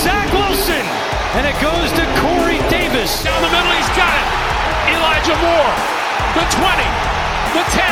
Zach 0.00 0.32
Wilson. 0.32 0.84
And 1.36 1.44
it 1.44 1.54
goes 1.60 1.92
to 1.92 2.04
Corey 2.24 2.58
Davis. 2.72 3.22
Down 3.22 3.36
the 3.44 3.52
middle, 3.52 3.72
he's 3.76 3.92
got 3.92 4.08
it. 4.08 4.26
Elijah 4.96 5.36
Moore. 5.44 5.74
The 6.32 6.44
20, 6.56 6.88
the 7.52 7.64
10, 7.68 7.84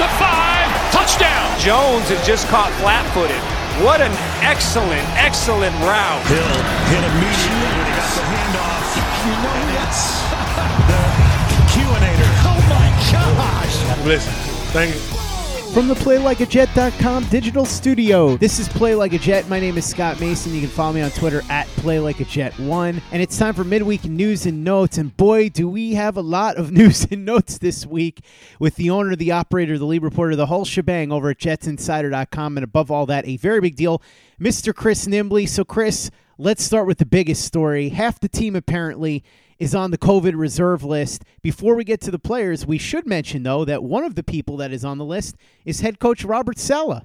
the 0.00 0.08
5. 0.16 0.90
Touchdown. 0.90 1.46
Jones 1.60 2.10
is 2.10 2.20
just 2.24 2.48
caught 2.48 2.72
flat 2.80 3.04
footed. 3.12 3.38
What 3.84 4.00
an 4.00 4.12
excellent, 4.40 5.04
excellent 5.20 5.76
route. 5.84 6.24
Hill 6.32 6.56
hit 6.88 7.04
immediately 7.04 7.70
when 7.76 7.86
he 7.86 7.94
got 7.94 8.10
the 8.16 8.24
handoff. 8.24 8.88
You 9.20 9.34
know 9.44 9.58
that's 9.76 10.02
the 10.88 11.00
Q-inator. 11.76 12.32
Oh 12.48 12.60
my 12.72 12.88
gosh. 13.12 14.06
Listen, 14.06 14.32
thank 14.72 14.94
you. 14.94 15.19
From 15.72 15.86
the 15.86 15.94
PlayLikeAJet.com 15.94 17.28
digital 17.28 17.64
studio, 17.64 18.36
this 18.36 18.58
is 18.58 18.68
Play 18.68 18.96
Like 18.96 19.12
a 19.12 19.18
Jet. 19.18 19.48
My 19.48 19.60
name 19.60 19.78
is 19.78 19.86
Scott 19.86 20.18
Mason. 20.18 20.52
You 20.52 20.62
can 20.62 20.68
follow 20.68 20.92
me 20.92 21.00
on 21.00 21.12
Twitter 21.12 21.42
at 21.48 21.68
PlayLikeAJet1. 21.68 23.00
And 23.12 23.22
it's 23.22 23.38
time 23.38 23.54
for 23.54 23.62
midweek 23.62 24.04
news 24.04 24.46
and 24.46 24.64
notes. 24.64 24.98
And 24.98 25.16
boy, 25.16 25.48
do 25.48 25.68
we 25.68 25.94
have 25.94 26.16
a 26.16 26.22
lot 26.22 26.56
of 26.56 26.72
news 26.72 27.06
and 27.12 27.24
notes 27.24 27.58
this 27.58 27.86
week 27.86 28.24
with 28.58 28.74
the 28.74 28.90
owner, 28.90 29.14
the 29.14 29.30
operator, 29.30 29.78
the 29.78 29.84
lead 29.84 30.02
reporter, 30.02 30.34
the 30.34 30.46
whole 30.46 30.64
shebang 30.64 31.12
over 31.12 31.30
at 31.30 31.38
JetsInsider.com. 31.38 32.56
And 32.56 32.64
above 32.64 32.90
all 32.90 33.06
that, 33.06 33.24
a 33.28 33.36
very 33.36 33.60
big 33.60 33.76
deal, 33.76 34.02
Mr. 34.40 34.74
Chris 34.74 35.06
Nimbley. 35.06 35.48
So, 35.48 35.64
Chris, 35.64 36.10
let's 36.36 36.64
start 36.64 36.88
with 36.88 36.98
the 36.98 37.06
biggest 37.06 37.44
story. 37.44 37.90
Half 37.90 38.18
the 38.18 38.28
team 38.28 38.56
apparently 38.56 39.22
is 39.60 39.74
on 39.74 39.90
the 39.90 39.98
COVID 39.98 40.32
reserve 40.36 40.82
list. 40.82 41.22
Before 41.42 41.76
we 41.76 41.84
get 41.84 42.00
to 42.00 42.10
the 42.10 42.18
players, 42.18 42.66
we 42.66 42.78
should 42.78 43.06
mention, 43.06 43.44
though, 43.44 43.64
that 43.66 43.84
one 43.84 44.02
of 44.02 44.16
the 44.16 44.22
people 44.24 44.56
that 44.56 44.72
is 44.72 44.84
on 44.84 44.98
the 44.98 45.04
list 45.04 45.36
is 45.64 45.80
head 45.80 46.00
coach 46.00 46.24
Robert 46.24 46.58
Saleh. 46.58 47.04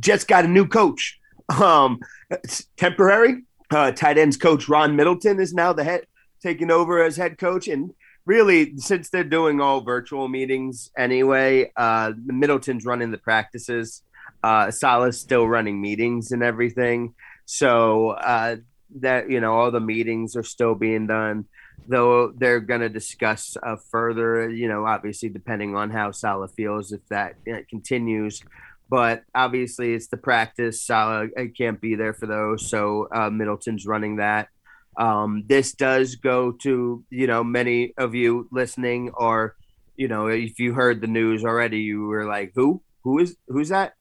Jets 0.00 0.24
got 0.24 0.46
a 0.46 0.48
new 0.48 0.66
coach. 0.66 1.20
Um, 1.60 2.00
it's 2.30 2.66
temporary. 2.76 3.44
Uh, 3.70 3.92
tight 3.92 4.16
ends 4.16 4.36
coach 4.36 4.68
Ron 4.68 4.96
Middleton 4.96 5.38
is 5.38 5.52
now 5.52 5.72
the 5.72 5.84
head 5.84 6.06
taking 6.42 6.70
over 6.70 7.02
as 7.02 7.16
head 7.16 7.36
coach, 7.36 7.68
and 7.68 7.92
really, 8.24 8.76
since 8.78 9.10
they're 9.10 9.22
doing 9.22 9.60
all 9.60 9.80
virtual 9.80 10.28
meetings 10.28 10.90
anyway, 10.96 11.70
uh, 11.76 12.12
Middleton's 12.24 12.84
running 12.84 13.10
the 13.10 13.18
practices. 13.18 14.02
Uh, 14.42 14.70
Saleh's 14.70 15.20
still 15.20 15.46
running 15.46 15.80
meetings 15.80 16.32
and 16.32 16.42
everything. 16.42 17.14
So 17.44 18.10
uh, 18.10 18.56
that 19.00 19.30
you 19.30 19.40
know, 19.40 19.54
all 19.54 19.70
the 19.70 19.80
meetings 19.80 20.36
are 20.36 20.42
still 20.42 20.74
being 20.74 21.06
done 21.06 21.46
though 21.88 22.32
they're 22.36 22.60
going 22.60 22.80
to 22.80 22.88
discuss 22.88 23.56
uh, 23.62 23.76
further, 23.90 24.50
you 24.50 24.68
know, 24.68 24.86
obviously 24.86 25.28
depending 25.28 25.76
on 25.76 25.90
how 25.90 26.10
Saleh 26.10 26.50
feels 26.56 26.92
if 26.92 27.06
that 27.08 27.34
you 27.46 27.54
know, 27.54 27.62
continues. 27.68 28.42
But 28.88 29.24
obviously, 29.34 29.94
it's 29.94 30.08
the 30.08 30.16
practice. 30.16 30.80
Saleh 30.82 31.30
uh, 31.36 31.44
can't 31.56 31.80
be 31.80 31.96
there 31.96 32.14
for 32.14 32.26
those, 32.26 32.68
so 32.68 33.08
uh, 33.12 33.30
Middleton's 33.30 33.86
running 33.86 34.16
that. 34.16 34.48
Um, 34.96 35.44
this 35.46 35.72
does 35.72 36.14
go 36.14 36.52
to 36.62 37.04
you 37.10 37.26
know 37.26 37.42
many 37.42 37.94
of 37.98 38.14
you 38.14 38.48
listening, 38.52 39.10
or 39.14 39.56
you 39.96 40.06
know 40.06 40.28
if 40.28 40.60
you 40.60 40.72
heard 40.72 41.00
the 41.00 41.08
news 41.08 41.44
already, 41.44 41.80
you 41.80 42.02
were 42.02 42.26
like, 42.26 42.52
"Who? 42.54 42.80
Who 43.02 43.18
is? 43.18 43.36
Who's 43.48 43.70
that?" 43.70 43.94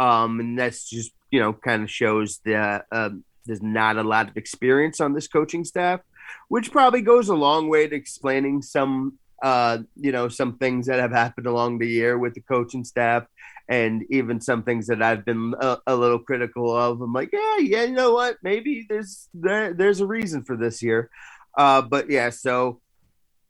Um, 0.00 0.40
and 0.40 0.58
that's 0.58 0.90
just 0.90 1.12
you 1.30 1.38
know 1.38 1.52
kind 1.52 1.84
of 1.84 1.90
shows 1.90 2.40
that 2.44 2.86
uh, 2.90 3.10
there's 3.46 3.62
not 3.62 3.96
a 3.96 4.02
lot 4.02 4.28
of 4.28 4.36
experience 4.36 5.00
on 5.00 5.14
this 5.14 5.28
coaching 5.28 5.64
staff 5.64 6.00
which 6.48 6.72
probably 6.72 7.02
goes 7.02 7.28
a 7.28 7.34
long 7.34 7.68
way 7.68 7.88
to 7.88 7.94
explaining 7.94 8.62
some 8.62 9.18
uh, 9.42 9.78
you 9.96 10.12
know 10.12 10.28
some 10.28 10.56
things 10.58 10.86
that 10.86 11.00
have 11.00 11.10
happened 11.10 11.46
along 11.46 11.78
the 11.78 11.88
year 11.88 12.16
with 12.16 12.34
the 12.34 12.40
coaching 12.40 12.84
staff 12.84 13.24
and 13.68 14.04
even 14.10 14.40
some 14.40 14.62
things 14.62 14.86
that 14.88 15.02
I've 15.02 15.24
been 15.24 15.54
a, 15.58 15.78
a, 15.86 15.96
little 15.96 16.18
critical 16.18 16.76
of. 16.76 17.00
I'm 17.00 17.12
like, 17.12 17.30
yeah, 17.32 17.56
yeah, 17.58 17.84
you 17.84 17.94
know 17.94 18.12
what? 18.12 18.36
Maybe 18.42 18.84
there's 18.86 19.28
there, 19.32 19.72
there's 19.72 20.00
a 20.00 20.06
reason 20.06 20.44
for 20.44 20.56
this 20.56 20.82
year. 20.82 21.08
Uh, 21.56 21.80
but 21.80 22.10
yeah, 22.10 22.28
so 22.28 22.82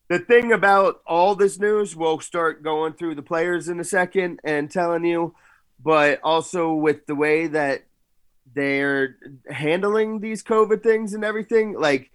the 0.09 0.21
thing 0.21 0.53
about 0.53 1.01
all 1.07 1.35
this 1.35 1.59
news, 1.59 1.97
we'll 1.97 2.21
start 2.21 2.63
going 2.63 2.93
through 2.93 3.17
the 3.17 3.23
players 3.23 3.69
in 3.69 3.81
a 3.81 3.85
second 3.85 4.39
and 4.45 4.71
telling 4.71 5.05
you, 5.05 5.35
but 5.83 6.21
also 6.23 6.73
with 6.73 7.07
the 7.07 7.15
way 7.17 7.49
that 7.49 7.83
they're 8.55 9.17
handling 9.51 10.21
these 10.21 10.45
COVID 10.45 10.85
things 10.85 11.15
and 11.15 11.25
everything, 11.25 11.77
like 11.77 12.12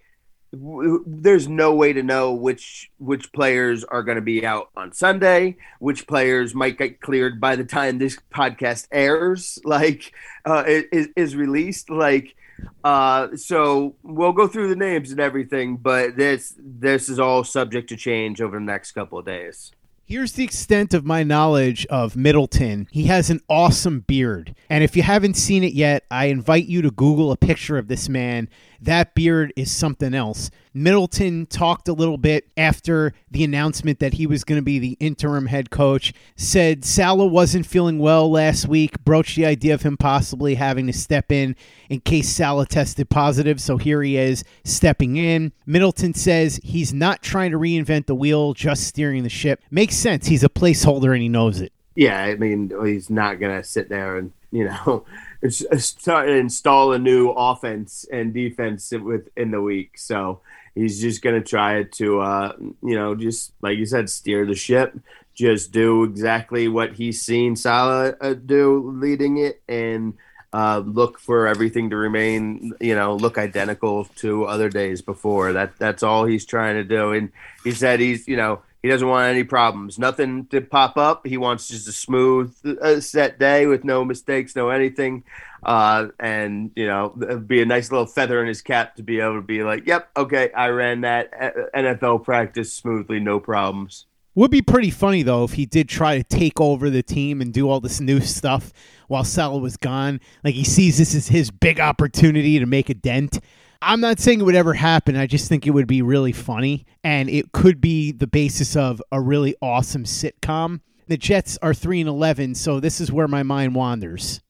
there's 0.52 1.46
no 1.46 1.74
way 1.74 1.92
to 1.92 2.02
know 2.02 2.32
which 2.32 2.90
which 2.98 3.32
players 3.32 3.84
are 3.84 4.02
going 4.02 4.16
to 4.16 4.22
be 4.22 4.46
out 4.46 4.70
on 4.76 4.92
Sunday, 4.92 5.56
which 5.78 6.06
players 6.06 6.54
might 6.54 6.78
get 6.78 7.00
cleared 7.00 7.40
by 7.40 7.56
the 7.56 7.64
time 7.64 7.98
this 7.98 8.18
podcast 8.34 8.88
airs, 8.90 9.58
like 9.64 10.12
uh, 10.44 10.64
is, 10.66 11.08
is 11.16 11.36
released. 11.36 11.90
Like, 11.90 12.34
uh, 12.82 13.36
so 13.36 13.94
we'll 14.02 14.32
go 14.32 14.48
through 14.48 14.68
the 14.68 14.76
names 14.76 15.10
and 15.10 15.20
everything, 15.20 15.76
but 15.76 16.16
this 16.16 16.54
this 16.58 17.08
is 17.08 17.18
all 17.18 17.44
subject 17.44 17.90
to 17.90 17.96
change 17.96 18.40
over 18.40 18.58
the 18.58 18.64
next 18.64 18.92
couple 18.92 19.18
of 19.18 19.26
days. 19.26 19.72
Here's 20.08 20.32
the 20.32 20.44
extent 20.44 20.94
of 20.94 21.04
my 21.04 21.22
knowledge 21.22 21.84
of 21.90 22.16
Middleton. 22.16 22.88
He 22.90 23.04
has 23.04 23.28
an 23.28 23.42
awesome 23.46 24.00
beard. 24.00 24.54
And 24.70 24.82
if 24.82 24.96
you 24.96 25.02
haven't 25.02 25.34
seen 25.34 25.62
it 25.62 25.74
yet, 25.74 26.04
I 26.10 26.26
invite 26.26 26.64
you 26.64 26.80
to 26.80 26.90
Google 26.90 27.30
a 27.30 27.36
picture 27.36 27.76
of 27.76 27.88
this 27.88 28.08
man. 28.08 28.48
That 28.80 29.14
beard 29.14 29.52
is 29.56 29.70
something 29.70 30.14
else. 30.14 30.50
Middleton 30.72 31.46
talked 31.46 31.88
a 31.88 31.92
little 31.92 32.18
bit 32.18 32.46
after 32.56 33.12
the 33.30 33.42
announcement 33.42 33.98
that 33.98 34.14
he 34.14 34.26
was 34.26 34.44
going 34.44 34.58
to 34.60 34.64
be 34.64 34.78
the 34.78 34.96
interim 35.00 35.46
head 35.46 35.70
coach. 35.70 36.12
Said 36.36 36.84
Saleh 36.84 37.30
wasn't 37.30 37.66
feeling 37.66 37.98
well 37.98 38.30
last 38.30 38.68
week, 38.68 39.02
broached 39.04 39.34
the 39.34 39.46
idea 39.46 39.74
of 39.74 39.82
him 39.82 39.96
possibly 39.96 40.54
having 40.54 40.86
to 40.86 40.92
step 40.92 41.32
in 41.32 41.56
in 41.88 42.00
case 42.00 42.28
Saleh 42.28 42.68
tested 42.68 43.10
positive. 43.10 43.60
So 43.60 43.76
here 43.76 44.02
he 44.02 44.16
is 44.16 44.44
stepping 44.62 45.16
in. 45.16 45.52
Middleton 45.66 46.14
says 46.14 46.60
he's 46.62 46.94
not 46.94 47.22
trying 47.22 47.50
to 47.50 47.58
reinvent 47.58 48.06
the 48.06 48.14
wheel, 48.14 48.54
just 48.54 48.84
steering 48.84 49.24
the 49.24 49.28
ship. 49.28 49.60
Makes 49.72 49.96
sense. 49.96 50.28
He's 50.28 50.44
a 50.44 50.48
placeholder 50.48 51.12
and 51.12 51.22
he 51.22 51.28
knows 51.28 51.60
it. 51.60 51.72
Yeah, 51.96 52.22
I 52.22 52.36
mean, 52.36 52.72
he's 52.84 53.10
not 53.10 53.40
going 53.40 53.60
to 53.60 53.64
sit 53.64 53.88
there 53.88 54.18
and, 54.18 54.32
you 54.52 54.66
know, 54.66 55.04
install 55.42 56.92
a 56.92 56.98
new 56.98 57.30
offense 57.30 58.06
and 58.10 58.34
defense 58.34 58.92
within 58.92 59.50
the 59.50 59.60
week. 59.60 59.98
So 59.98 60.40
he's 60.74 61.00
just 61.00 61.22
going 61.22 61.40
to 61.40 61.48
try 61.48 61.84
to, 61.84 62.20
uh, 62.20 62.52
you 62.58 62.94
know, 62.94 63.14
just 63.14 63.52
like 63.62 63.78
you 63.78 63.86
said, 63.86 64.10
steer 64.10 64.46
the 64.46 64.54
ship, 64.54 64.98
just 65.34 65.70
do 65.70 66.04
exactly 66.04 66.68
what 66.68 66.94
he's 66.94 67.22
seen 67.22 67.56
Saleh 67.56 68.16
uh, 68.20 68.34
do 68.34 68.90
leading 69.00 69.38
it, 69.38 69.62
and 69.68 70.14
uh, 70.52 70.82
look 70.84 71.20
for 71.20 71.46
everything 71.46 71.90
to 71.90 71.96
remain, 71.96 72.72
you 72.80 72.94
know, 72.94 73.14
look 73.14 73.38
identical 73.38 74.06
to 74.16 74.44
other 74.46 74.68
days 74.68 75.02
before. 75.02 75.52
That 75.52 75.78
that's 75.78 76.02
all 76.02 76.24
he's 76.24 76.46
trying 76.46 76.74
to 76.76 76.84
do. 76.84 77.12
And 77.12 77.30
he 77.62 77.72
said 77.72 78.00
he's, 78.00 78.26
you 78.26 78.36
know, 78.36 78.62
he 78.82 78.88
doesn't 78.88 79.08
want 79.08 79.28
any 79.28 79.44
problems, 79.44 79.98
nothing 79.98 80.46
to 80.46 80.60
pop 80.60 80.96
up. 80.96 81.26
He 81.26 81.36
wants 81.36 81.68
just 81.68 81.88
a 81.88 81.92
smooth, 81.92 82.54
uh, 82.80 83.00
set 83.00 83.38
day 83.38 83.66
with 83.66 83.84
no 83.84 84.04
mistakes, 84.04 84.54
no 84.54 84.68
anything, 84.68 85.24
uh, 85.62 86.08
and 86.20 86.70
you 86.76 86.86
know, 86.86 87.08
be 87.46 87.60
a 87.60 87.66
nice 87.66 87.90
little 87.90 88.06
feather 88.06 88.40
in 88.40 88.46
his 88.46 88.62
cap 88.62 88.96
to 88.96 89.02
be 89.02 89.20
able 89.20 89.34
to 89.34 89.42
be 89.42 89.62
like, 89.62 89.86
"Yep, 89.86 90.10
okay, 90.16 90.52
I 90.52 90.68
ran 90.68 91.00
that 91.00 91.30
uh, 91.40 91.50
NFL 91.76 92.24
practice 92.24 92.72
smoothly, 92.72 93.20
no 93.20 93.40
problems." 93.40 94.06
Would 94.38 94.52
be 94.52 94.62
pretty 94.62 94.90
funny 94.90 95.24
though 95.24 95.42
if 95.42 95.54
he 95.54 95.66
did 95.66 95.88
try 95.88 96.16
to 96.16 96.22
take 96.22 96.60
over 96.60 96.90
the 96.90 97.02
team 97.02 97.40
and 97.40 97.52
do 97.52 97.68
all 97.68 97.80
this 97.80 98.00
new 98.00 98.20
stuff 98.20 98.72
while 99.08 99.24
Saleh 99.24 99.60
was 99.60 99.76
gone. 99.76 100.20
Like 100.44 100.54
he 100.54 100.62
sees 100.62 100.98
this 100.98 101.12
as 101.16 101.26
his 101.26 101.50
big 101.50 101.80
opportunity 101.80 102.60
to 102.60 102.66
make 102.66 102.88
a 102.88 102.94
dent. 102.94 103.40
I'm 103.80 104.00
not 104.00 104.18
saying 104.18 104.40
it 104.40 104.44
would 104.44 104.56
ever 104.56 104.74
happen. 104.74 105.16
I 105.16 105.26
just 105.26 105.48
think 105.48 105.66
it 105.66 105.70
would 105.70 105.86
be 105.86 106.02
really 106.02 106.32
funny, 106.32 106.84
and 107.04 107.30
it 107.30 107.52
could 107.52 107.80
be 107.80 108.10
the 108.10 108.26
basis 108.26 108.74
of 108.74 109.00
a 109.12 109.20
really 109.20 109.54
awesome 109.62 110.04
sitcom. 110.04 110.80
The 111.06 111.16
Jets 111.16 111.58
are 111.62 111.72
three 111.72 112.00
and 112.00 112.08
eleven, 112.08 112.54
so 112.54 112.80
this 112.80 113.00
is 113.00 113.12
where 113.12 113.28
my 113.28 113.44
mind 113.44 113.74
wanders. 113.74 114.40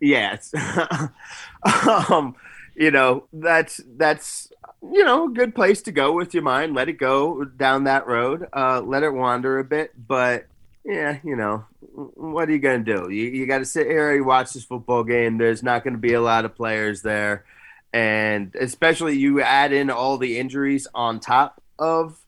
Yes, 0.00 0.54
um, 2.10 2.36
you 2.76 2.92
know 2.92 3.26
that's 3.32 3.80
that's 3.96 4.52
you 4.82 5.04
know 5.04 5.26
a 5.26 5.30
good 5.30 5.54
place 5.54 5.82
to 5.82 5.92
go 5.92 6.12
with 6.12 6.32
your 6.32 6.44
mind. 6.44 6.74
Let 6.74 6.88
it 6.88 6.98
go 6.98 7.44
down 7.44 7.84
that 7.84 8.06
road. 8.06 8.46
Uh, 8.52 8.82
let 8.82 9.02
it 9.02 9.10
wander 9.10 9.58
a 9.58 9.64
bit, 9.64 9.92
but 10.06 10.46
yeah, 10.84 11.18
you 11.24 11.34
know 11.34 11.64
what 11.92 12.48
are 12.48 12.52
you 12.52 12.60
gonna 12.60 12.84
do? 12.84 13.08
You 13.10 13.24
you 13.24 13.46
got 13.46 13.58
to 13.58 13.64
sit 13.64 13.88
here 13.88 14.14
and 14.14 14.24
watch 14.24 14.52
this 14.52 14.64
football 14.64 15.02
game. 15.02 15.38
There's 15.38 15.64
not 15.64 15.82
going 15.82 15.94
to 15.94 16.00
be 16.00 16.12
a 16.12 16.20
lot 16.20 16.44
of 16.44 16.54
players 16.54 17.02
there 17.02 17.44
and 17.92 18.54
especially 18.58 19.16
you 19.16 19.40
add 19.40 19.72
in 19.72 19.90
all 19.90 20.18
the 20.18 20.38
injuries 20.38 20.86
on 20.94 21.20
top 21.20 21.62
of 21.78 22.18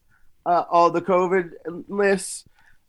uh, 0.46 0.64
all 0.70 0.90
the 0.90 1.02
COVID 1.02 1.50
lists. 1.88 2.44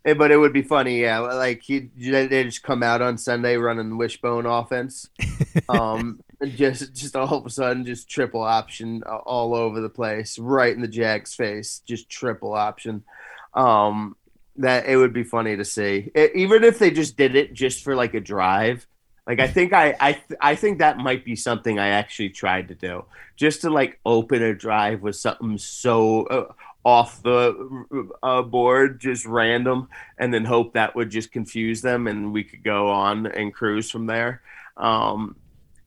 Eh, 0.05 0.13
but 0.13 0.31
it 0.31 0.37
would 0.37 0.53
be 0.53 0.61
funny, 0.61 1.01
yeah. 1.01 1.19
Like 1.19 1.61
he, 1.61 1.89
they 1.97 2.43
just 2.45 2.63
come 2.63 2.83
out 2.83 3.01
on 3.01 3.17
Sunday 3.17 3.57
running 3.57 3.89
the 3.89 3.95
wishbone 3.97 4.45
offense, 4.45 5.09
um, 5.69 6.21
just 6.55 6.93
just 6.93 7.15
all 7.17 7.37
of 7.37 7.45
a 7.45 7.49
sudden 7.49 7.85
just 7.85 8.09
triple 8.09 8.41
option 8.41 9.03
all 9.03 9.53
over 9.53 9.81
the 9.81 9.89
place, 9.89 10.39
right 10.39 10.73
in 10.73 10.81
the 10.81 10.87
Jags' 10.87 11.35
face, 11.35 11.81
just 11.85 12.09
triple 12.09 12.53
option. 12.53 13.03
Um, 13.53 14.15
that 14.55 14.87
it 14.87 14.97
would 14.97 15.13
be 15.13 15.23
funny 15.23 15.55
to 15.55 15.65
see, 15.65 16.11
it, 16.13 16.31
even 16.35 16.63
if 16.63 16.79
they 16.79 16.91
just 16.91 17.17
did 17.17 17.35
it 17.35 17.53
just 17.53 17.83
for 17.83 17.95
like 17.95 18.13
a 18.13 18.19
drive 18.19 18.85
like 19.29 19.39
I 19.39 19.47
think 19.47 19.73
I 19.73 19.95
I 19.99 20.21
I 20.41 20.55
think 20.55 20.79
that 20.79 20.97
might 20.97 21.23
be 21.23 21.35
something 21.35 21.77
I 21.77 21.89
actually 21.89 22.29
tried 22.29 22.67
to 22.69 22.75
do, 22.75 23.05
just 23.35 23.61
to 23.61 23.69
like 23.69 23.99
open 24.03 24.41
a 24.41 24.55
drive 24.55 25.03
with 25.03 25.17
something 25.17 25.59
so 25.59 26.23
uh, 26.23 26.51
off 26.83 27.21
the 27.21 27.85
uh, 28.23 28.41
board, 28.41 28.99
just 28.99 29.27
random, 29.27 29.87
and 30.17 30.33
then 30.33 30.45
hope 30.45 30.73
that 30.73 30.95
would 30.95 31.11
just 31.11 31.31
confuse 31.31 31.83
them, 31.83 32.07
and 32.07 32.33
we 32.33 32.43
could 32.43 32.63
go 32.63 32.89
on 32.89 33.27
and 33.27 33.53
cruise 33.53 33.91
from 33.91 34.07
there. 34.07 34.41
Um, 34.77 35.35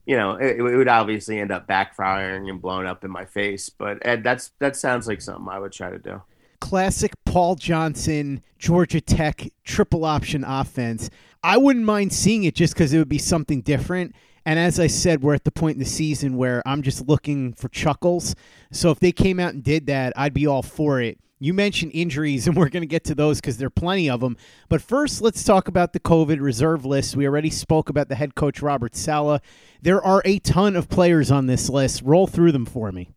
you 0.07 0.17
know, 0.17 0.37
it, 0.37 0.59
it, 0.59 0.63
would 0.63 0.87
obviously 0.87 1.41
end 1.41 1.51
up 1.51 1.67
backfiring 1.67 2.49
and 2.49 2.63
blowing 2.63 2.87
up 2.87 3.03
in 3.03 3.11
my 3.11 3.25
face, 3.25 3.69
but 3.69 3.99
Ed, 4.07 4.23
that's 4.23 4.53
that 4.61 4.77
sounds 4.77 5.09
like 5.09 5.21
something 5.21 5.49
I 5.49 5.59
would 5.59 5.73
try 5.73 5.91
to 5.91 5.99
do. 5.99 6.23
Classic 6.61 7.13
Paul 7.25 7.57
Johnson, 7.57 8.41
Georgia 8.57 9.01
Tech 9.01 9.49
triple 9.65 10.05
option 10.05 10.45
offense. 10.45 11.11
I 11.45 11.57
wouldn't 11.57 11.85
mind 11.85 12.13
seeing 12.13 12.45
it 12.45 12.55
just 12.55 12.75
because 12.75 12.93
it 12.93 12.99
would 12.99 13.09
be 13.09 13.19
something 13.19 13.63
different. 13.63 14.15
And 14.45 14.59
as 14.59 14.81
I 14.81 14.87
said, 14.87 15.23
we're 15.23 15.35
at 15.35 15.45
the 15.45 15.53
point 15.53 15.77
in 15.77 15.81
the 15.81 15.89
season 15.89 16.37
where 16.37 16.63
I'm 16.67 16.83
just 16.83 17.09
looking 17.09 17.53
for 17.53 17.69
chuckles. 17.69 18.35
So 18.71 18.91
if 18.91 19.01
they 19.01 19.13
came 19.13 19.39
out 19.39 19.55
and 19.55 19.63
did 19.63 19.87
that, 19.87 20.13
I'd 20.17 20.35
be 20.35 20.47
all 20.47 20.63
for 20.63 21.01
it. 21.01 21.19
You 21.39 21.55
mentioned 21.55 21.93
injuries, 21.95 22.47
and 22.49 22.57
we're 22.57 22.69
going 22.69 22.83
to 22.83 22.89
get 22.89 23.05
to 23.05 23.15
those 23.15 23.41
because 23.41 23.59
there 23.59 23.67
are 23.67 23.71
plenty 23.71 24.09
of 24.09 24.21
them. 24.21 24.37
But 24.69 24.83
first, 24.83 25.21
let's 25.21 25.43
talk 25.43 25.69
about 25.69 25.93
the 25.93 26.01
COVID 26.01 26.41
reserve 26.41 26.85
list. 26.85 27.17
We 27.17 27.27
already 27.27 27.51
spoke 27.51 27.89
about 27.89 28.09
the 28.09 28.15
head 28.15 28.35
coach, 28.35 28.63
Robert 28.63 28.95
Saleh. 28.95 29.43
There 29.81 30.03
are 30.03 30.23
a 30.25 30.39
ton 30.39 30.77
of 30.77 30.89
players 30.89 31.31
on 31.31 31.47
this 31.47 31.69
list. 31.69 32.03
Roll 32.05 32.27
through 32.27 32.53
them 32.53 32.67
for 32.67 32.93
me. 32.93 33.11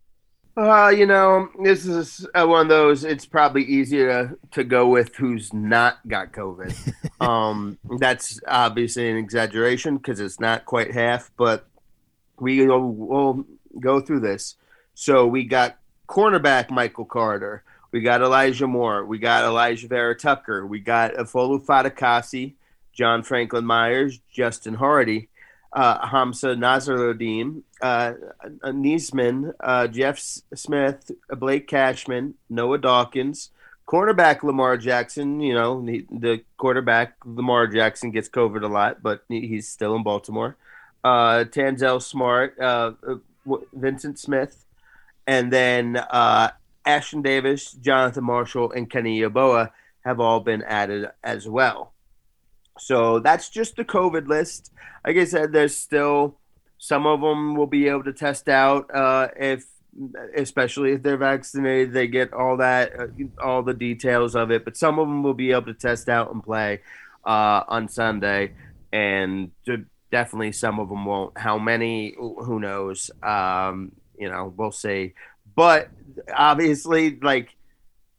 Uh, 0.57 0.87
you 0.87 1.05
know, 1.05 1.49
this 1.61 1.85
is 1.85 2.25
uh, 2.33 2.45
one 2.45 2.61
of 2.61 2.69
those. 2.69 3.03
It's 3.03 3.25
probably 3.25 3.63
easier 3.63 4.07
to, 4.07 4.37
to 4.51 4.63
go 4.63 4.87
with 4.87 5.13
who's 5.15 5.53
not 5.53 5.97
got 6.07 6.31
COVID. 6.31 6.93
um, 7.19 7.77
that's 7.99 8.39
obviously 8.47 9.09
an 9.09 9.17
exaggeration 9.17 9.97
because 9.97 10.21
it's 10.21 10.39
not 10.39 10.63
quite 10.65 10.93
half, 10.93 11.29
but 11.35 11.67
we 12.39 12.65
will 12.65 12.89
we'll 12.89 13.45
go 13.81 13.99
through 13.99 14.21
this. 14.21 14.55
So 14.93 15.27
we 15.27 15.43
got 15.43 15.77
cornerback 16.07 16.69
Michael 16.69 17.05
Carter. 17.05 17.63
We 17.91 17.99
got 17.99 18.21
Elijah 18.21 18.67
Moore. 18.67 19.05
We 19.05 19.19
got 19.19 19.43
Alijah 19.43 19.89
Vera-Tucker. 19.89 20.65
We 20.65 20.79
got 20.79 21.13
Ifeolu 21.13 21.65
Fatukasi, 21.65 22.53
John 22.93 23.23
Franklin 23.23 23.65
Myers, 23.65 24.19
Justin 24.31 24.73
Hardy 24.73 25.29
uh, 25.75 26.07
Hamsah 26.07 26.57
Nasirildeen, 26.57 27.61
uh, 27.81 28.13
Niesman, 28.63 29.53
uh, 29.59 29.87
Jeff 29.87 30.17
Smith, 30.19 31.11
Blake 31.29 31.67
Cashman, 31.67 32.35
Noah 32.49 32.77
Dawkins, 32.77 33.49
cornerback 33.85 34.41
Lamar 34.41 34.77
Jackson. 34.77 35.41
You 35.41 35.53
know, 35.53 35.85
he, 35.85 36.07
the 36.09 36.41
quarterback 36.57 37.17
Lamar 37.25 37.67
Jackson 37.67 38.11
gets 38.11 38.29
covered 38.29 38.63
a 38.63 38.69
lot, 38.69 39.03
but 39.03 39.23
he's 39.27 39.67
still 39.67 39.95
in 39.95 40.03
Baltimore. 40.03 40.55
Uh, 41.03 41.43
Tanzel 41.43 42.01
Smart, 42.01 42.57
uh, 42.59 42.93
Vyncint 43.45 44.17
Smith, 44.17 44.65
and 45.27 45.51
then 45.51 45.97
uh, 45.97 46.51
Ashtyn 46.87 47.21
Davis, 47.21 47.73
Jonathan 47.73 48.23
Marshall, 48.23 48.71
and 48.71 48.89
Kenny 48.89 49.19
Yeboah 49.19 49.71
have 50.05 50.21
all 50.21 50.39
been 50.39 50.63
added 50.63 51.09
as 51.23 51.49
well. 51.49 51.91
So 52.77 53.19
that's 53.19 53.49
just 53.49 53.75
the 53.75 53.85
COVID 53.85 54.27
list. 54.27 54.71
Like 55.05 55.17
I 55.17 55.25
said, 55.25 55.51
there's 55.51 55.77
still 55.77 56.37
some 56.77 57.07
of 57.07 57.21
them 57.21 57.55
will 57.55 57.67
be 57.67 57.87
able 57.87 58.03
to 58.03 58.13
test 58.13 58.49
out 58.49 58.93
uh, 58.93 59.29
if, 59.37 59.65
especially 60.35 60.91
if 60.91 61.03
they're 61.03 61.17
vaccinated, 61.17 61.93
they 61.93 62.07
get 62.07 62.33
all 62.33 62.57
that, 62.57 62.99
uh, 62.99 63.07
all 63.43 63.63
the 63.63 63.73
details 63.73 64.35
of 64.35 64.51
it. 64.51 64.65
But 64.65 64.77
some 64.77 64.99
of 64.99 65.07
them 65.07 65.23
will 65.23 65.33
be 65.33 65.51
able 65.51 65.67
to 65.67 65.73
test 65.73 66.09
out 66.09 66.31
and 66.33 66.43
play 66.43 66.81
uh, 67.25 67.63
on 67.67 67.87
Sunday, 67.87 68.53
and 68.91 69.51
definitely 70.11 70.51
some 70.51 70.79
of 70.79 70.89
them 70.89 71.05
won't. 71.05 71.37
How 71.37 71.57
many? 71.57 72.13
Who 72.17 72.59
knows? 72.59 73.09
Um, 73.23 73.93
you 74.17 74.29
know, 74.29 74.53
we'll 74.55 74.71
see. 74.71 75.13
But 75.55 75.89
obviously, 76.35 77.17
like 77.19 77.55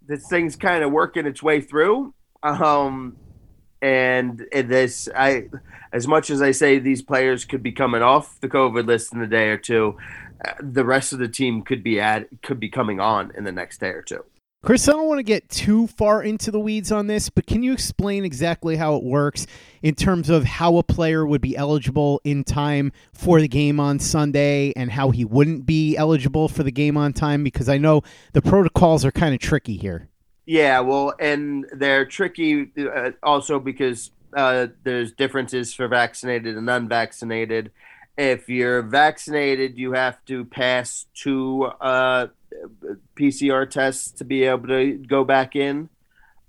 this 0.07 0.27
thing's 0.29 0.57
kind 0.57 0.83
of 0.83 0.93
working 0.93 1.27
its 1.27 1.43
way 1.43 1.61
through. 1.61 2.15
Um, 2.43 3.17
and 3.83 4.47
this 4.53 5.09
I 5.15 5.49
as 5.93 6.07
much 6.07 6.31
as 6.31 6.43
I 6.43 6.51
say 6.51 6.79
these 6.79 7.03
players 7.03 7.45
could 7.45 7.63
be 7.63 7.73
coming 7.73 8.03
off 8.03 8.41
the 8.41 8.49
COVID 8.49 8.87
list 8.87 9.13
in 9.13 9.21
a 9.23 9.27
day 9.27 9.49
or 9.49 9.57
two, 9.57 9.97
uh, 10.45 10.53
the 10.61 10.85
rest 10.85 11.13
of 11.13 11.19
the 11.19 11.29
team 11.29 11.63
could 11.63 11.83
be 11.83 12.01
at 12.01 12.29
could 12.43 12.61
be 12.61 12.69
coming 12.69 13.01
on 13.01 13.33
in 13.37 13.45
the 13.45 13.53
next 13.53 13.79
day 13.79 13.91
or 13.91 14.03
two. 14.03 14.25
Chris, 14.67 14.89
I 14.89 14.93
don't 14.93 15.07
want 15.07 15.21
to 15.21 15.23
get 15.23 15.49
too 15.49 15.87
far 15.87 16.25
into 16.25 16.51
the 16.51 16.59
weeds 16.59 16.91
on 16.91 17.07
this, 17.07 17.31
but 17.31 17.47
can 17.47 17.63
you 17.63 17.73
explain 17.73 18.25
exactly 18.25 18.75
how 18.75 18.97
it 18.97 19.05
works 19.05 19.47
in 19.81 19.95
terms 19.95 20.29
of 20.29 20.43
how 20.43 20.77
a 20.79 20.83
player 20.83 21.25
would 21.25 21.41
be 21.41 21.57
eligible 21.57 22.21
in 22.25 22.43
time 22.43 22.91
for 23.13 23.41
the 23.41 23.47
game 23.47 23.79
on 23.79 24.01
Sunday 24.01 24.73
and 24.75 24.91
how 24.91 25.11
he 25.11 25.25
wouldn't 25.25 25.67
be 25.67 25.97
eligible 25.97 26.49
for 26.49 26.65
the 26.65 26.73
game 26.73 26.97
on 26.97 27.13
time? 27.13 27.45
Because 27.45 27.69
I 27.69 27.79
know 27.79 28.03
the 28.33 28.43
protocols 28.43 29.05
are 29.05 29.13
kind 29.13 29.35
of 29.35 29.41
tricky 29.41 29.77
here. 29.77 30.09
Yeah, 30.47 30.81
well, 30.81 31.13
and 31.19 31.67
they're 31.73 32.05
tricky 32.07 32.71
uh, 32.79 33.13
also 33.23 33.59
because 33.59 34.11
uh, 34.37 34.69
there's 34.85 35.13
differences 35.13 35.75
for 35.75 35.89
vaccinated 35.89 36.57
and 36.57 36.71
unvaccinated. 36.71 37.73
If 38.17 38.49
you're 38.49 38.83
vaccinated, 38.83 39.77
you 39.77 39.93
have 39.93 40.25
to 40.27 40.45
pass 40.45 41.07
two 41.15 41.65
uh, 41.81 42.29
PCR 43.17 43.67
tests 43.67 44.13
to 44.13 44.25
be 44.25 44.45
able 44.45 44.69
to 44.69 44.93
go 45.07 45.25
back 45.25 45.57
in. 45.57 45.89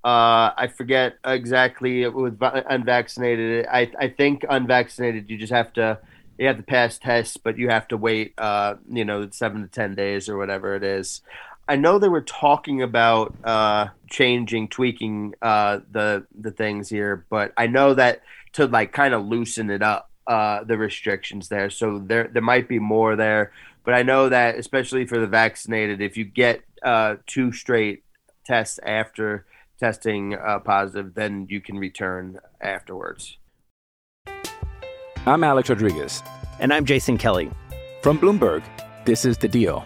Uh, 0.04 0.54
I 0.56 0.68
forget 0.75 1.18
exactly 1.25 2.08
with 2.08 2.39
unvaccinated. 2.42 3.66
I 3.68 3.92
I 4.00 4.10
think 4.10 4.46
unvaccinated 4.50 5.30
you 5.30 5.38
just 5.38 5.51
have 5.51 5.74
to 5.74 6.00
you 6.38 6.48
have 6.48 6.58
to 6.58 6.63
pass 6.63 6.98
tests, 7.00 7.38
but 7.38 7.58
you 7.58 7.70
have 7.70 7.88
to 7.89 7.98
wait. 7.98 8.34
Uh, 8.38 8.75
you 8.89 9.04
know, 9.04 9.27
seven 9.32 9.63
to 9.63 9.68
ten 9.68 9.96
days 9.96 10.30
or 10.30 10.38
whatever 10.38 10.75
it 10.75 10.84
is. 10.84 11.22
I 11.70 11.76
know 11.76 12.00
they 12.00 12.08
were 12.08 12.22
talking 12.22 12.82
about 12.82 13.36
uh, 13.44 13.88
changing, 14.10 14.70
tweaking 14.70 15.34
uh, 15.42 15.80
the 15.92 16.26
the 16.40 16.52
things 16.52 16.90
here, 16.90 17.26
but 17.30 17.54
I 17.58 17.68
know 17.68 17.94
that 17.94 18.22
to 18.54 18.68
like 18.68 18.94
kind 18.94 19.14
of 19.14 19.26
loosen 19.26 19.70
it 19.70 19.84
up, 19.84 20.10
uh, 20.28 20.64
the 20.64 20.78
restrictions 20.78 21.50
there. 21.50 21.70
So 21.70 22.00
there 22.00 22.30
there 22.32 22.42
might 22.42 22.70
be 22.70 22.80
more 22.80 23.18
there, 23.18 23.52
but 23.84 23.94
I 23.94 24.04
know 24.04 24.30
that 24.30 24.58
especially 24.58 25.06
for 25.06 25.20
the 25.20 25.28
vaccinated, 25.28 26.02
if 26.02 26.16
you 26.16 26.24
get 26.24 26.62
uh, 26.84 27.16
two 27.26 27.52
straight 27.52 28.04
tests 28.46 28.80
after 28.84 29.46
testing 29.78 30.36
uh, 30.36 30.60
positive, 30.60 31.16
then 31.16 31.48
you 31.50 31.60
can 31.60 31.78
return 31.78 32.40
afterwards. 32.62 33.38
I'm 35.26 35.44
Alex 35.44 35.70
Rodriguez. 35.70 36.24
And 36.60 36.74
I'm 36.74 36.86
Jason 36.86 37.18
Kelly. 37.18 37.52
From 38.02 38.18
Bloomberg, 38.18 38.64
this 39.06 39.26
is 39.26 39.38
The 39.38 39.50
Deal. 39.50 39.86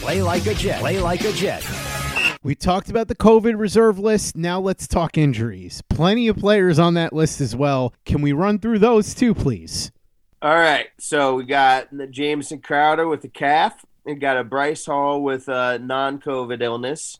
Play 0.00 0.22
like 0.22 0.46
a 0.46 0.54
Jet. 0.54 0.80
Play 0.80 0.98
like 0.98 1.20
a 1.26 1.32
Jet. 1.32 1.62
We 2.42 2.54
talked 2.54 2.88
about 2.88 3.08
the 3.08 3.14
COVID 3.14 3.58
reserve 3.58 3.98
list. 3.98 4.34
Now 4.34 4.58
let's 4.58 4.88
talk 4.88 5.18
injuries. 5.18 5.82
Plenty 5.90 6.26
of 6.28 6.38
players 6.38 6.78
on 6.78 6.94
that 6.94 7.12
list 7.12 7.38
as 7.42 7.54
well. 7.54 7.92
Can 8.06 8.22
we 8.22 8.32
run 8.32 8.58
through 8.58 8.78
those 8.78 9.14
too, 9.14 9.34
please? 9.34 9.92
All 10.40 10.54
right, 10.54 10.86
so 10.98 11.34
we 11.34 11.44
got 11.44 11.94
the 11.94 12.06
Jamison 12.06 12.60
Crowder 12.60 13.06
with 13.06 13.20
the 13.20 13.28
calf. 13.28 13.84
We 14.04 14.14
got 14.14 14.38
a 14.38 14.42
Bryce 14.42 14.86
Hall 14.86 15.22
with 15.22 15.48
a 15.48 15.78
non-COVID 15.78 16.62
illness. 16.62 17.18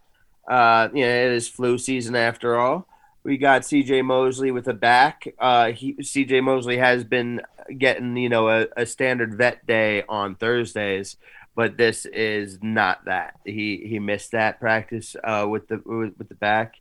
Uh, 0.48 0.88
you 0.94 1.02
know, 1.02 1.10
it 1.10 1.32
is 1.32 1.46
flu 1.48 1.76
season 1.76 2.16
after 2.16 2.58
all. 2.58 2.88
We 3.22 3.36
got 3.36 3.66
C.J. 3.66 4.00
Mosley 4.00 4.50
with 4.50 4.66
a 4.68 4.72
back. 4.72 5.28
Uh, 5.38 5.72
he, 5.72 6.02
C.J. 6.02 6.40
Mosley 6.40 6.78
has 6.78 7.04
been 7.04 7.42
getting 7.76 8.16
you 8.16 8.30
know 8.30 8.48
a, 8.48 8.68
a 8.74 8.86
standard 8.86 9.34
vet 9.34 9.66
day 9.66 10.02
on 10.08 10.34
Thursdays, 10.34 11.18
but 11.54 11.76
this 11.76 12.06
is 12.06 12.58
not 12.62 13.04
that. 13.06 13.36
He 13.44 13.84
he 13.86 13.98
missed 13.98 14.32
that 14.32 14.60
practice 14.60 15.16
uh, 15.22 15.46
with 15.48 15.68
the 15.68 15.82
with, 15.84 16.14
with 16.18 16.28
the 16.28 16.34
back. 16.34 16.76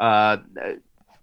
Uh, 0.00 0.38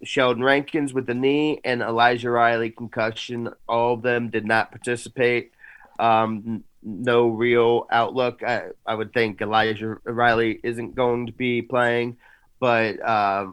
Sheldon 0.03 0.43
Rankins 0.43 0.93
with 0.93 1.07
the 1.07 1.13
knee 1.13 1.59
and 1.63 1.81
Elijah 1.81 2.29
Riley 2.29 2.69
concussion. 2.69 3.49
All 3.67 3.95
of 3.95 4.01
them 4.01 4.29
did 4.29 4.45
not 4.45 4.71
participate. 4.71 5.51
Um, 5.99 6.63
no 6.81 7.27
real 7.27 7.87
outlook. 7.91 8.41
I, 8.43 8.67
I 8.85 8.95
would 8.95 9.13
think 9.13 9.41
Elijah 9.41 9.97
Riley 10.05 10.59
isn't 10.63 10.95
going 10.95 11.25
to 11.25 11.33
be 11.33 11.61
playing, 11.61 12.17
but 12.59 13.01
uh, 13.01 13.47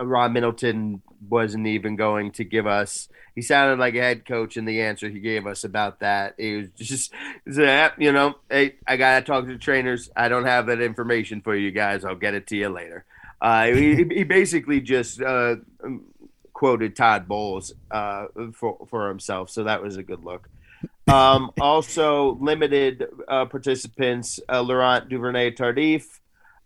Ron 0.00 0.32
Middleton 0.32 1.02
wasn't 1.28 1.66
even 1.66 1.96
going 1.96 2.32
to 2.32 2.44
give 2.44 2.66
us. 2.66 3.08
He 3.36 3.42
sounded 3.42 3.78
like 3.78 3.94
a 3.94 4.00
head 4.00 4.24
coach 4.24 4.56
in 4.56 4.64
the 4.64 4.80
answer 4.80 5.10
he 5.10 5.20
gave 5.20 5.46
us 5.46 5.62
about 5.62 6.00
that. 6.00 6.34
He 6.38 6.56
was 6.56 6.68
just, 6.74 7.12
you 7.44 8.10
know, 8.12 8.34
hey, 8.50 8.76
I 8.88 8.96
gotta 8.96 9.24
talk 9.24 9.44
to 9.44 9.52
the 9.52 9.58
trainers. 9.58 10.10
I 10.16 10.28
don't 10.28 10.46
have 10.46 10.66
that 10.66 10.80
information 10.80 11.42
for 11.42 11.54
you 11.54 11.70
guys. 11.70 12.02
I'll 12.02 12.16
get 12.16 12.32
it 12.32 12.46
to 12.48 12.56
you 12.56 12.70
later. 12.70 13.04
Uh, 13.40 13.66
he, 13.66 13.96
he 13.96 14.24
basically 14.24 14.80
just 14.80 15.20
uh, 15.20 15.56
quoted 16.54 16.96
Todd 16.96 17.28
Bowles 17.28 17.74
uh, 17.90 18.28
for 18.54 18.86
for 18.88 19.08
himself, 19.08 19.50
so 19.50 19.64
that 19.64 19.82
was 19.82 19.98
a 19.98 20.02
good 20.02 20.24
look. 20.24 20.48
Um, 21.06 21.52
also, 21.60 22.38
limited 22.40 23.06
uh, 23.28 23.44
participants: 23.44 24.40
uh, 24.48 24.62
Laurent 24.62 25.10
Duvernay 25.10 25.50
Tardif, 25.50 26.20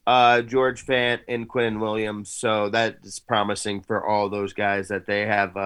uh, 0.06 0.42
George 0.42 0.86
Fant, 0.86 1.18
and 1.26 1.48
Quinn 1.48 1.80
Williams. 1.80 2.30
So 2.30 2.70
that 2.70 2.98
is 3.02 3.18
promising 3.18 3.80
for 3.80 4.06
all 4.06 4.28
those 4.28 4.52
guys 4.52 4.86
that 4.88 5.06
they 5.06 5.26
have 5.26 5.56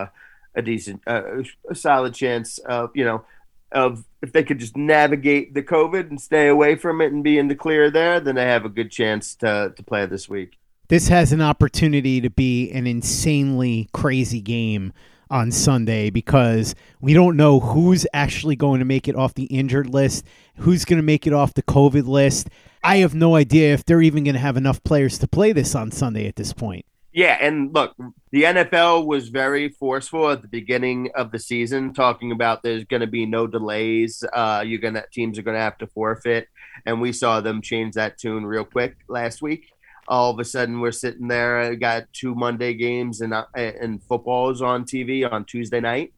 a, 0.54 0.62
decent, 0.62 1.02
uh, 1.06 1.42
a 1.68 1.74
solid 1.74 2.14
chance 2.14 2.58
of 2.58 2.90
you 2.94 3.04
know 3.04 3.24
of 3.72 4.04
if 4.22 4.32
they 4.32 4.44
could 4.44 4.58
just 4.58 4.76
navigate 4.76 5.52
the 5.52 5.62
COVID 5.62 6.08
and 6.08 6.20
stay 6.20 6.48
away 6.48 6.76
from 6.76 7.00
it 7.00 7.12
and 7.12 7.24
be 7.24 7.38
in 7.38 7.48
the 7.48 7.56
clear 7.56 7.90
there, 7.90 8.20
then 8.20 8.36
they 8.36 8.44
have 8.44 8.64
a 8.64 8.68
good 8.68 8.90
chance 8.90 9.34
to 9.36 9.72
to 9.76 9.82
play 9.82 10.06
this 10.06 10.28
week. 10.28 10.58
This 10.88 11.08
has 11.08 11.32
an 11.32 11.40
opportunity 11.40 12.20
to 12.20 12.30
be 12.30 12.70
an 12.70 12.86
insanely 12.86 13.88
crazy 13.92 14.40
game 14.40 14.92
on 15.30 15.50
Sunday 15.50 16.10
because 16.10 16.74
we 17.00 17.14
don't 17.14 17.36
know 17.36 17.58
who's 17.58 18.06
actually 18.12 18.54
going 18.54 18.78
to 18.78 18.84
make 18.84 19.08
it 19.08 19.16
off 19.16 19.34
the 19.34 19.44
injured 19.44 19.88
list, 19.88 20.24
who's 20.56 20.84
going 20.84 20.98
to 20.98 21.02
make 21.02 21.26
it 21.26 21.32
off 21.32 21.54
the 21.54 21.62
COVID 21.62 22.06
list. 22.06 22.50
I 22.82 22.98
have 22.98 23.14
no 23.14 23.34
idea 23.34 23.72
if 23.72 23.84
they're 23.84 24.02
even 24.02 24.24
going 24.24 24.34
to 24.34 24.40
have 24.40 24.58
enough 24.58 24.84
players 24.84 25.18
to 25.18 25.26
play 25.26 25.52
this 25.52 25.74
on 25.74 25.90
Sunday 25.90 26.28
at 26.28 26.36
this 26.36 26.52
point. 26.52 26.84
Yeah, 27.14 27.38
and 27.40 27.72
look, 27.72 27.94
the 28.32 28.42
NFL 28.42 29.06
was 29.06 29.28
very 29.28 29.68
forceful 29.68 30.30
at 30.30 30.42
the 30.42 30.48
beginning 30.48 31.10
of 31.14 31.30
the 31.30 31.38
season, 31.38 31.94
talking 31.94 32.32
about 32.32 32.64
there's 32.64 32.84
going 32.86 33.02
to 33.02 33.06
be 33.06 33.24
no 33.24 33.46
delays. 33.46 34.24
Uh, 34.32 34.64
you're 34.66 34.80
gonna 34.80 35.04
teams 35.12 35.38
are 35.38 35.42
going 35.42 35.56
to 35.56 35.60
have 35.60 35.78
to 35.78 35.86
forfeit, 35.86 36.48
and 36.84 37.00
we 37.00 37.12
saw 37.12 37.40
them 37.40 37.62
change 37.62 37.94
that 37.94 38.18
tune 38.18 38.44
real 38.44 38.64
quick 38.64 38.96
last 39.06 39.42
week. 39.42 39.70
All 40.08 40.32
of 40.32 40.40
a 40.40 40.44
sudden, 40.44 40.80
we're 40.80 40.90
sitting 40.90 41.28
there, 41.28 41.60
I 41.60 41.76
got 41.76 42.12
two 42.12 42.34
Monday 42.34 42.74
games 42.74 43.20
and 43.20 43.32
uh, 43.32 43.44
and 43.54 44.02
footballs 44.02 44.60
on 44.60 44.84
TV 44.84 45.30
on 45.30 45.44
Tuesday 45.44 45.78
night. 45.78 46.12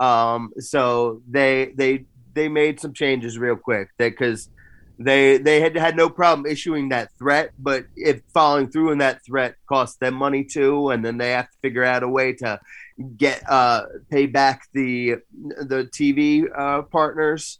Um, 0.00 0.52
so 0.58 1.22
they 1.30 1.66
they 1.76 2.06
they 2.34 2.48
made 2.48 2.80
some 2.80 2.94
changes 2.94 3.38
real 3.38 3.54
quick 3.54 3.90
because 3.96 4.48
they 5.06 5.38
they 5.38 5.60
had 5.60 5.76
had 5.76 5.96
no 5.96 6.08
problem 6.08 6.46
issuing 6.46 6.90
that 6.90 7.10
threat, 7.18 7.52
but 7.58 7.84
if 7.96 8.22
following 8.32 8.68
through 8.68 8.92
in 8.92 8.98
that 8.98 9.24
threat 9.24 9.56
costs 9.68 9.96
them 9.96 10.14
money 10.14 10.44
too, 10.44 10.90
and 10.90 11.04
then 11.04 11.18
they 11.18 11.30
have 11.30 11.50
to 11.50 11.58
figure 11.62 11.84
out 11.84 12.02
a 12.02 12.08
way 12.08 12.32
to 12.34 12.60
get 13.16 13.42
uh 13.48 13.84
pay 14.10 14.26
back 14.26 14.68
the 14.72 15.16
the 15.32 15.88
TV 15.92 16.44
uh, 16.56 16.82
partners, 16.82 17.58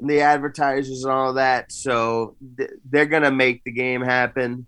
the 0.00 0.20
advertisers, 0.20 1.04
and 1.04 1.12
all 1.12 1.34
that. 1.34 1.70
So 1.72 2.36
th- 2.56 2.70
they're 2.90 3.06
gonna 3.06 3.32
make 3.32 3.64
the 3.64 3.72
game 3.72 4.02
happen. 4.02 4.66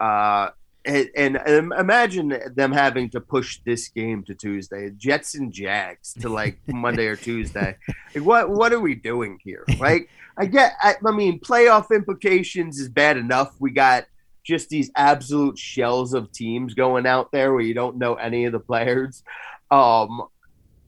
Uh, 0.00 0.50
and, 0.84 1.08
and, 1.16 1.36
and 1.36 1.72
imagine 1.72 2.36
them 2.54 2.72
having 2.72 3.08
to 3.10 3.20
push 3.20 3.60
this 3.64 3.88
game 3.88 4.24
to 4.24 4.34
Tuesday, 4.34 4.90
Jets 4.96 5.34
and 5.34 5.52
Jags 5.52 6.12
to 6.14 6.28
like 6.28 6.58
Monday 6.66 7.06
or 7.06 7.16
Tuesday. 7.16 7.76
Like, 8.14 8.24
what 8.26 8.50
what 8.50 8.72
are 8.74 8.80
we 8.80 8.94
doing 8.94 9.38
here? 9.42 9.64
Like, 9.78 10.10
I 10.36 10.46
get, 10.46 10.74
I, 10.82 10.94
I 11.04 11.10
mean, 11.12 11.40
playoff 11.40 11.94
implications 11.94 12.78
is 12.78 12.88
bad 12.88 13.16
enough. 13.16 13.54
We 13.58 13.70
got 13.70 14.04
just 14.44 14.68
these 14.68 14.90
absolute 14.96 15.58
shells 15.58 16.14
of 16.14 16.32
teams 16.32 16.74
going 16.74 17.06
out 17.06 17.30
there 17.32 17.52
where 17.52 17.62
you 17.62 17.74
don't 17.74 17.96
know 17.98 18.14
any 18.14 18.44
of 18.44 18.52
the 18.52 18.60
players. 18.60 19.22
Um, 19.70 20.22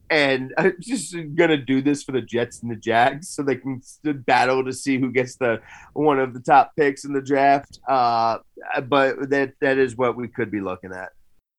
and 0.09 0.53
I'm 0.57 0.75
just 0.79 1.15
gonna 1.35 1.57
do 1.57 1.81
this 1.81 2.03
for 2.03 2.11
the 2.11 2.21
Jets 2.21 2.61
and 2.61 2.71
the 2.71 2.75
Jags 2.75 3.29
so 3.29 3.43
they 3.43 3.55
can 3.55 3.81
battle 4.25 4.63
to 4.63 4.73
see 4.73 4.99
who 4.99 5.11
gets 5.11 5.35
the 5.35 5.61
one 5.93 6.19
of 6.19 6.33
the 6.33 6.39
top 6.39 6.73
picks 6.75 7.05
in 7.05 7.13
the 7.13 7.21
draft. 7.21 7.79
Uh, 7.87 8.39
but 8.87 9.29
that 9.29 9.53
that 9.61 9.77
is 9.77 9.95
what 9.95 10.15
we 10.15 10.27
could 10.27 10.51
be 10.51 10.61
looking 10.61 10.91
at. 10.93 11.09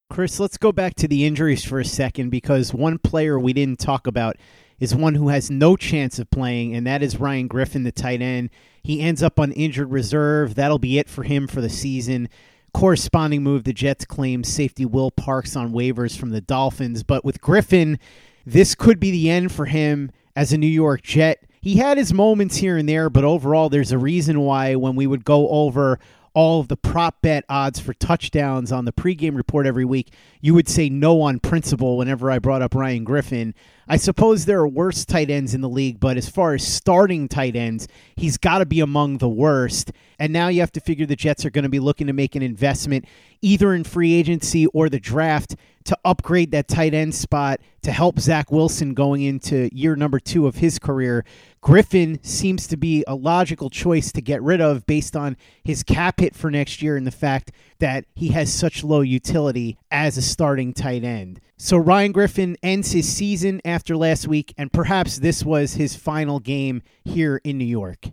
Chris, 0.08 0.38
let's 0.38 0.56
go 0.56 0.70
back 0.70 0.94
to 0.94 1.08
the 1.08 1.24
injuries 1.24 1.64
for 1.64 1.80
a 1.80 1.84
second 1.84 2.30
because 2.30 2.72
one 2.72 2.98
player 2.98 3.40
we 3.40 3.52
didn't 3.52 3.80
talk 3.80 4.06
about 4.06 4.36
is 4.78 4.94
one 4.94 5.14
who 5.14 5.28
has 5.28 5.50
no 5.50 5.76
chance 5.76 6.18
of 6.18 6.30
playing, 6.30 6.74
and 6.74 6.86
that 6.86 7.02
is 7.02 7.18
Ryan 7.18 7.46
Griffin, 7.48 7.84
the 7.84 7.92
tight 7.92 8.20
end. 8.20 8.50
He 8.82 9.00
ends 9.00 9.22
up 9.22 9.40
on 9.40 9.52
injured 9.52 9.90
reserve. 9.90 10.54
That'll 10.54 10.78
be 10.78 10.98
it 10.98 11.08
for 11.08 11.24
him 11.24 11.46
for 11.46 11.60
the 11.60 11.68
season. 11.68 12.28
Corresponding 12.74 13.42
move, 13.42 13.64
the 13.64 13.72
Jets 13.72 14.04
claim 14.04 14.44
safety 14.44 14.84
Will 14.84 15.10
Parks 15.10 15.56
on 15.56 15.72
waivers 15.72 16.16
from 16.16 16.30
the 16.30 16.42
Dolphins. 16.42 17.02
But 17.02 17.24
with 17.24 17.40
Griffin, 17.40 17.98
this 18.44 18.74
could 18.74 19.00
be 19.00 19.10
the 19.10 19.30
end 19.30 19.50
for 19.50 19.64
him 19.64 20.10
as 20.36 20.52
a 20.52 20.58
New 20.58 20.66
York 20.66 21.02
Jet. 21.02 21.42
He 21.60 21.78
had 21.78 21.96
his 21.98 22.12
moments 22.12 22.56
here 22.56 22.76
and 22.76 22.88
there, 22.88 23.10
but 23.10 23.24
overall, 23.24 23.70
there's 23.70 23.92
a 23.92 23.98
reason 23.98 24.40
why 24.40 24.76
when 24.76 24.94
we 24.94 25.06
would 25.06 25.24
go 25.24 25.48
over 25.48 25.98
all 26.36 26.60
of 26.60 26.68
the 26.68 26.76
prop 26.76 27.22
bet 27.22 27.46
odds 27.48 27.80
for 27.80 27.94
touchdowns 27.94 28.70
on 28.70 28.84
the 28.84 28.92
pregame 28.92 29.38
report 29.38 29.64
every 29.66 29.86
week, 29.86 30.12
you 30.42 30.52
would 30.52 30.68
say 30.68 30.90
no 30.90 31.22
on 31.22 31.40
principle 31.40 31.96
whenever 31.96 32.30
I 32.30 32.38
brought 32.38 32.60
up 32.60 32.74
Ryan 32.74 33.04
Griffin. 33.04 33.54
I 33.88 33.96
suppose 33.96 34.44
there 34.44 34.60
are 34.60 34.68
worse 34.68 35.06
tight 35.06 35.30
ends 35.30 35.54
in 35.54 35.62
the 35.62 35.68
league, 35.68 35.98
but 35.98 36.18
as 36.18 36.28
far 36.28 36.52
as 36.52 36.66
starting 36.66 37.26
tight 37.26 37.56
ends, 37.56 37.88
he's 38.16 38.36
got 38.36 38.58
to 38.58 38.66
be 38.66 38.80
among 38.80 39.16
the 39.16 39.30
worst. 39.30 39.92
And 40.18 40.30
now 40.30 40.48
you 40.48 40.60
have 40.60 40.72
to 40.72 40.80
figure 40.80 41.06
the 41.06 41.16
Jets 41.16 41.46
are 41.46 41.50
going 41.50 41.62
to 41.62 41.70
be 41.70 41.80
looking 41.80 42.06
to 42.06 42.12
make 42.12 42.34
an 42.34 42.42
investment 42.42 43.06
either 43.42 43.74
in 43.74 43.84
free 43.84 44.14
agency 44.14 44.66
or 44.66 44.88
the 44.88 45.00
draft 45.00 45.56
to 45.84 45.96
upgrade 46.04 46.50
that 46.50 46.68
tight 46.68 46.94
end 46.94 47.14
spot 47.14 47.60
to 47.82 47.92
help 47.92 48.18
Zach 48.18 48.50
Wilson 48.50 48.92
going 48.92 49.22
into 49.22 49.68
year 49.72 49.94
number 49.96 50.18
two 50.18 50.46
of 50.46 50.56
his 50.56 50.78
career. 50.78 51.24
Griffin 51.60 52.18
seems 52.22 52.66
to 52.66 52.76
be 52.76 53.04
a 53.06 53.14
logical 53.14 53.70
choice 53.70 54.12
to 54.12 54.20
get 54.20 54.42
rid 54.42 54.60
of 54.60 54.84
based 54.86 55.16
on 55.16 55.36
his 55.64 55.82
cap 55.82 56.20
hit 56.20 56.34
for 56.34 56.50
next 56.50 56.82
year 56.82 56.96
and 56.96 57.06
the 57.06 57.12
fact 57.12 57.52
that 57.78 58.04
he 58.14 58.28
has 58.28 58.52
such 58.52 58.84
low 58.84 59.00
utility 59.00 59.78
as 59.90 60.16
a 60.16 60.22
starting 60.22 60.72
tight 60.72 61.04
end. 61.04 61.40
So 61.56 61.76
Ryan 61.76 62.12
Griffin 62.12 62.56
ends 62.62 62.92
his 62.92 63.08
season 63.08 63.60
after 63.64 63.96
last 63.96 64.28
week, 64.28 64.54
and 64.58 64.72
perhaps 64.72 65.18
this 65.18 65.44
was 65.44 65.74
his 65.74 65.96
final 65.96 66.38
game 66.38 66.82
here 67.04 67.40
in 67.44 67.58
New 67.58 67.64
York. 67.64 68.06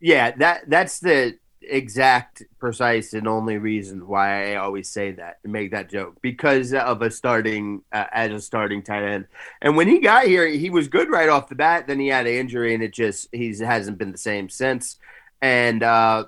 Yeah, 0.00 0.32
that 0.36 0.68
that's 0.68 1.00
the 1.00 1.38
exact, 1.68 2.42
precise, 2.58 3.12
and 3.12 3.28
only 3.28 3.58
reason 3.58 4.06
why 4.06 4.52
I 4.52 4.56
always 4.56 4.88
say 4.88 5.12
that 5.12 5.38
and 5.44 5.52
make 5.52 5.70
that 5.72 5.90
joke 5.90 6.16
because 6.22 6.72
of 6.72 7.02
a 7.02 7.10
starting 7.10 7.82
uh, 7.92 8.04
as 8.12 8.32
a 8.32 8.40
starting 8.40 8.82
tight 8.82 9.04
end. 9.04 9.26
And 9.60 9.76
when 9.76 9.88
he 9.88 9.98
got 9.98 10.26
here, 10.26 10.46
he 10.46 10.70
was 10.70 10.88
good 10.88 11.10
right 11.10 11.28
off 11.28 11.48
the 11.48 11.54
bat. 11.54 11.86
Then 11.86 12.00
he 12.00 12.08
had 12.08 12.26
an 12.26 12.34
injury, 12.34 12.74
and 12.74 12.82
it 12.82 12.94
just 12.94 13.28
he 13.32 13.56
hasn't 13.58 13.98
been 13.98 14.12
the 14.12 14.18
same 14.18 14.48
since. 14.48 14.96
And 15.42 15.82
uh, 15.82 16.26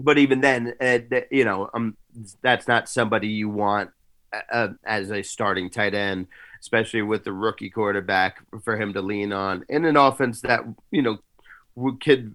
but 0.00 0.18
even 0.18 0.40
then, 0.40 0.74
uh, 0.80 0.98
you 1.30 1.44
know, 1.44 1.70
um, 1.74 1.96
that's 2.42 2.68
not 2.68 2.88
somebody 2.88 3.28
you 3.28 3.48
want 3.48 3.90
uh, 4.52 4.68
as 4.84 5.10
a 5.10 5.22
starting 5.22 5.70
tight 5.70 5.94
end, 5.94 6.26
especially 6.60 7.02
with 7.02 7.24
the 7.24 7.32
rookie 7.32 7.70
quarterback 7.70 8.42
for 8.62 8.80
him 8.80 8.92
to 8.94 9.02
lean 9.02 9.32
on 9.32 9.64
in 9.68 9.84
an 9.84 9.96
offense 9.96 10.40
that 10.42 10.64
you 10.90 11.02
know 11.02 11.18
could 12.00 12.34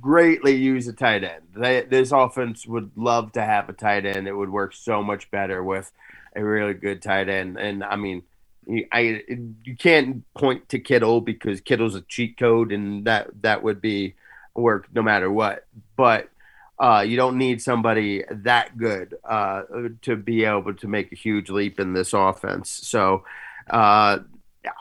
greatly 0.00 0.56
use 0.56 0.88
a 0.88 0.92
tight 0.92 1.24
end. 1.24 1.42
They, 1.54 1.82
this 1.82 2.12
offense 2.12 2.66
would 2.66 2.90
love 2.96 3.32
to 3.32 3.42
have 3.42 3.68
a 3.68 3.72
tight 3.72 4.04
end. 4.04 4.26
It 4.26 4.32
would 4.32 4.50
work 4.50 4.74
so 4.74 5.02
much 5.02 5.30
better 5.30 5.62
with 5.62 5.92
a 6.34 6.44
really 6.44 6.74
good 6.74 7.02
tight 7.02 7.28
end. 7.28 7.58
And 7.58 7.84
I 7.84 7.96
mean, 7.96 8.22
I 8.92 9.22
you 9.62 9.76
can't 9.78 10.24
point 10.34 10.68
to 10.70 10.78
Kittle 10.78 11.20
because 11.20 11.60
Kittle's 11.60 11.94
a 11.94 12.00
cheat 12.02 12.36
code, 12.36 12.72
and 12.72 13.04
that 13.04 13.28
that 13.42 13.62
would 13.62 13.80
be 13.80 14.14
work 14.54 14.88
no 14.92 15.02
matter 15.02 15.30
what. 15.30 15.64
But 15.96 16.28
uh, 16.78 17.04
you 17.06 17.16
don't 17.16 17.38
need 17.38 17.62
somebody 17.62 18.24
that 18.28 18.76
good 18.76 19.16
uh, 19.24 19.62
to 20.02 20.16
be 20.16 20.44
able 20.44 20.74
to 20.74 20.88
make 20.88 21.12
a 21.12 21.16
huge 21.16 21.48
leap 21.48 21.80
in 21.80 21.92
this 21.92 22.12
offense. 22.12 22.68
So 22.70 23.24
uh, 23.70 24.18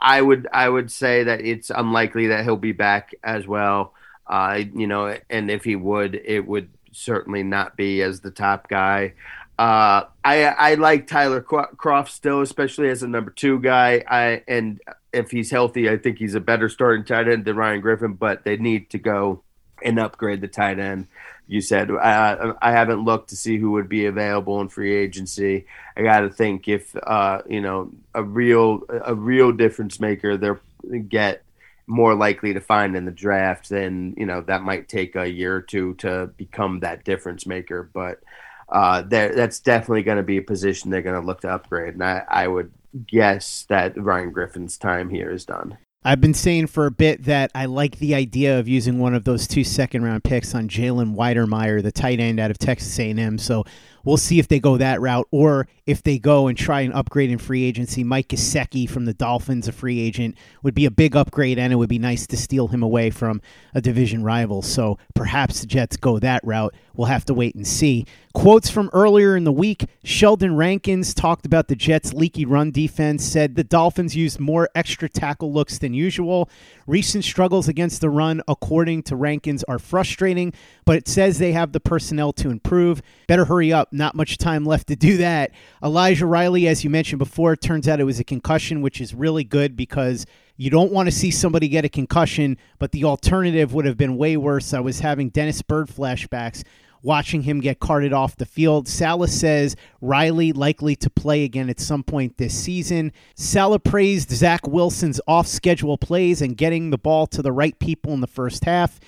I 0.01 0.21
would 0.21 0.47
I 0.51 0.67
would 0.67 0.91
say 0.91 1.23
that 1.23 1.41
it's 1.41 1.69
unlikely 1.69 2.27
that 2.27 2.43
he'll 2.43 2.57
be 2.57 2.71
back 2.71 3.13
as 3.23 3.47
well. 3.47 3.93
Uh, 4.27 4.61
you 4.73 4.87
know, 4.87 5.17
and 5.29 5.51
if 5.51 5.63
he 5.63 5.75
would, 5.75 6.15
it 6.15 6.45
would 6.45 6.69
certainly 6.91 7.43
not 7.43 7.75
be 7.75 8.01
as 8.01 8.21
the 8.21 8.31
top 8.31 8.67
guy. 8.67 9.13
Uh, 9.57 10.03
I 10.23 10.43
I 10.45 10.73
like 10.75 11.07
Tyler 11.07 11.41
Kroft 11.41 12.09
still, 12.09 12.41
especially 12.41 12.89
as 12.89 13.03
a 13.03 13.07
number 13.07 13.31
two 13.31 13.59
guy. 13.59 14.03
I 14.07 14.43
and 14.47 14.81
if 15.13 15.31
he's 15.31 15.49
healthy, 15.49 15.89
I 15.89 15.97
think 15.97 16.17
he's 16.17 16.35
a 16.35 16.41
better 16.41 16.67
starting 16.67 17.05
tight 17.05 17.29
end 17.29 17.45
than 17.45 17.55
Ryan 17.55 17.79
Griffin. 17.79 18.13
But 18.13 18.43
they 18.43 18.57
need 18.57 18.89
to 18.89 18.97
go 18.97 19.43
and 19.81 19.99
upgrade 19.99 20.41
the 20.41 20.49
tight 20.49 20.79
end. 20.79 21.07
You 21.47 21.61
said 21.61 21.89
I 21.89 22.53
I 22.61 22.71
haven't 22.71 23.05
looked 23.05 23.29
to 23.29 23.37
see 23.37 23.57
who 23.57 23.71
would 23.71 23.87
be 23.87 24.07
available 24.07 24.59
in 24.59 24.67
free 24.67 24.93
agency. 24.93 25.67
I 25.95 26.01
got 26.01 26.21
to 26.21 26.29
think 26.29 26.67
if 26.67 26.93
uh, 27.01 27.41
you 27.47 27.61
know 27.61 27.91
a 28.13 28.23
real 28.23 28.81
a 28.89 29.15
real 29.15 29.53
difference 29.53 30.01
maker 30.01 30.35
they'll 30.35 30.59
get 31.07 31.44
more 31.87 32.15
likely 32.15 32.53
to 32.53 32.59
find 32.59 32.95
in 32.95 33.05
the 33.05 33.11
draft, 33.11 33.69
then 33.69 34.13
you 34.17 34.25
know 34.25 34.41
that 34.41 34.63
might 34.63 34.89
take 34.89 35.15
a 35.15 35.29
year 35.29 35.55
or 35.55 35.61
two 35.61 35.93
to 35.95 36.27
become 36.37 36.79
that 36.79 37.03
difference 37.03 37.45
maker. 37.45 37.89
But 37.93 38.21
uh, 38.69 39.03
that's 39.03 39.59
definitely 39.59 40.03
going 40.03 40.17
to 40.17 40.23
be 40.23 40.37
a 40.37 40.41
position 40.41 40.89
they're 40.89 41.01
going 41.01 41.19
to 41.19 41.25
look 41.25 41.41
to 41.41 41.49
upgrade, 41.49 41.93
and 41.93 42.03
I, 42.03 42.23
I 42.27 42.47
would 42.47 42.71
guess 43.07 43.65
that 43.69 44.01
Ryan 44.01 44.31
Griffin's 44.31 44.77
time 44.77 45.09
here 45.09 45.29
is 45.29 45.45
done. 45.45 45.77
I've 46.07 46.21
been 46.21 46.35
saying 46.35 46.67
for 46.67 46.85
a 46.85 46.91
bit 46.91 47.23
that 47.23 47.49
I 47.55 47.65
like 47.65 47.97
the 47.97 48.13
idea 48.13 48.59
of 48.59 48.67
using 48.67 48.99
one 48.99 49.15
of 49.15 49.23
those 49.23 49.47
two 49.47 49.63
second 49.63 50.03
round 50.03 50.23
picks 50.23 50.53
on 50.53 50.69
Jalen 50.69 51.15
Wydermyer, 51.15 51.81
the 51.81 51.91
tight 51.91 52.19
end 52.19 52.39
out 52.39 52.51
of 52.51 52.59
Texas 52.59 52.99
A&M. 52.99 53.39
So 53.39 53.65
we'll 54.05 54.17
see 54.17 54.39
if 54.39 54.47
they 54.47 54.59
go 54.59 54.77
that 54.77 55.01
route 55.01 55.27
or 55.31 55.67
if 55.85 56.01
they 56.01 56.17
go 56.17 56.47
and 56.47 56.57
try 56.57 56.81
and 56.81 56.93
upgrade 56.93 57.29
in 57.29 57.37
free 57.37 57.63
agency. 57.63 58.03
Mike 58.03 58.29
Gesicki 58.29 58.89
from 58.89 59.05
the 59.05 59.13
Dolphins, 59.13 59.67
a 59.67 59.71
free 59.71 59.99
agent, 59.99 60.35
would 60.63 60.73
be 60.73 60.85
a 60.85 60.91
big 60.91 61.15
upgrade, 61.15 61.59
and 61.59 61.73
it 61.73 61.75
would 61.75 61.89
be 61.89 61.99
nice 61.99 62.25
to 62.27 62.37
steal 62.37 62.67
him 62.67 62.81
away 62.81 63.09
from 63.09 63.41
a 63.73 63.81
division 63.81 64.23
rival. 64.23 64.61
So 64.61 64.97
perhaps 65.13 65.61
the 65.61 65.67
Jets 65.67 65.97
go 65.97 66.19
that 66.19 66.41
route. 66.43 66.73
We'll 66.95 67.07
have 67.07 67.25
to 67.25 67.33
wait 67.33 67.55
and 67.55 67.67
see. 67.67 68.05
Quotes 68.33 68.69
from 68.69 68.89
earlier 68.93 69.35
in 69.35 69.43
the 69.43 69.51
week 69.51 69.85
Sheldon 70.03 70.55
Rankins 70.55 71.13
talked 71.13 71.45
about 71.45 71.67
the 71.67 71.75
Jets' 71.75 72.13
leaky 72.13 72.45
run 72.45 72.71
defense, 72.71 73.23
said 73.23 73.55
the 73.55 73.63
Dolphins 73.63 74.15
used 74.15 74.39
more 74.39 74.69
extra 74.75 75.07
tackle 75.09 75.53
looks 75.53 75.77
than 75.77 75.93
usual. 75.93 76.49
Recent 76.87 77.23
struggles 77.23 77.67
against 77.67 78.01
the 78.01 78.09
run, 78.09 78.41
according 78.47 79.03
to 79.03 79.15
Rankins, 79.15 79.63
are 79.65 79.79
frustrating, 79.79 80.53
but 80.85 80.97
it 80.97 81.07
says 81.07 81.37
they 81.37 81.53
have 81.53 81.71
the 81.71 81.79
personnel 81.79 82.33
to 82.33 82.49
improve. 82.49 83.01
Better 83.27 83.45
hurry 83.45 83.71
up. 83.71 83.89
Not 83.95 84.13
much 84.13 84.37
time 84.37 84.65
left 84.65 84.87
to 84.87 84.95
do 84.95 85.17
that. 85.17 85.51
Elijah 85.83 86.25
Riley, 86.25 86.67
as 86.67 86.83
you 86.83 86.89
mentioned 86.89 87.19
before, 87.19 87.55
turns 87.55 87.87
out 87.87 87.99
it 87.99 88.03
was 88.03 88.19
a 88.19 88.25
concussion, 88.25 88.81
which 88.81 88.99
is 88.99 89.15
really 89.15 89.43
good 89.43 89.75
because 89.75 90.25
you 90.57 90.69
don't 90.69 90.91
want 90.91 91.07
to 91.07 91.11
see 91.11 91.31
somebody 91.31 91.67
get 91.69 91.85
a 91.85 91.89
concussion, 91.89 92.57
but 92.77 92.91
the 92.91 93.05
alternative 93.05 93.73
would 93.73 93.85
have 93.85 93.97
been 93.97 94.17
way 94.17 94.35
worse. 94.37 94.73
I 94.73 94.81
was 94.81 94.99
having 94.99 95.29
Dennis 95.29 95.61
Byrd 95.61 95.87
flashbacks 95.87 96.63
watching 97.05 97.43
him 97.43 97.61
get 97.61 97.79
carted 97.79 98.11
off 98.11 98.35
the 98.35 98.45
field. 98.45 98.87
Saleh 98.87 99.29
says 99.29 99.75
Riley 100.01 100.51
likely 100.51 100.95
to 100.97 101.09
play 101.09 101.43
again 101.43 101.69
at 101.69 101.79
some 101.79 102.03
point 102.03 102.37
this 102.37 102.53
season. 102.53 103.13
Saleh 103.35 103.83
praised 103.83 104.31
Zach 104.31 104.67
Wilson's 104.67 105.21
off 105.27 105.45
schedule 105.45 105.97
plays 105.97 106.41
and 106.41 106.57
getting 106.57 106.89
the 106.89 106.97
ball 106.97 107.27
to 107.27 107.41
the 107.41 107.51
right 107.51 107.77
people 107.79 108.13
in 108.13 108.21
the 108.21 108.27
first 108.27 108.65
half 108.65 108.99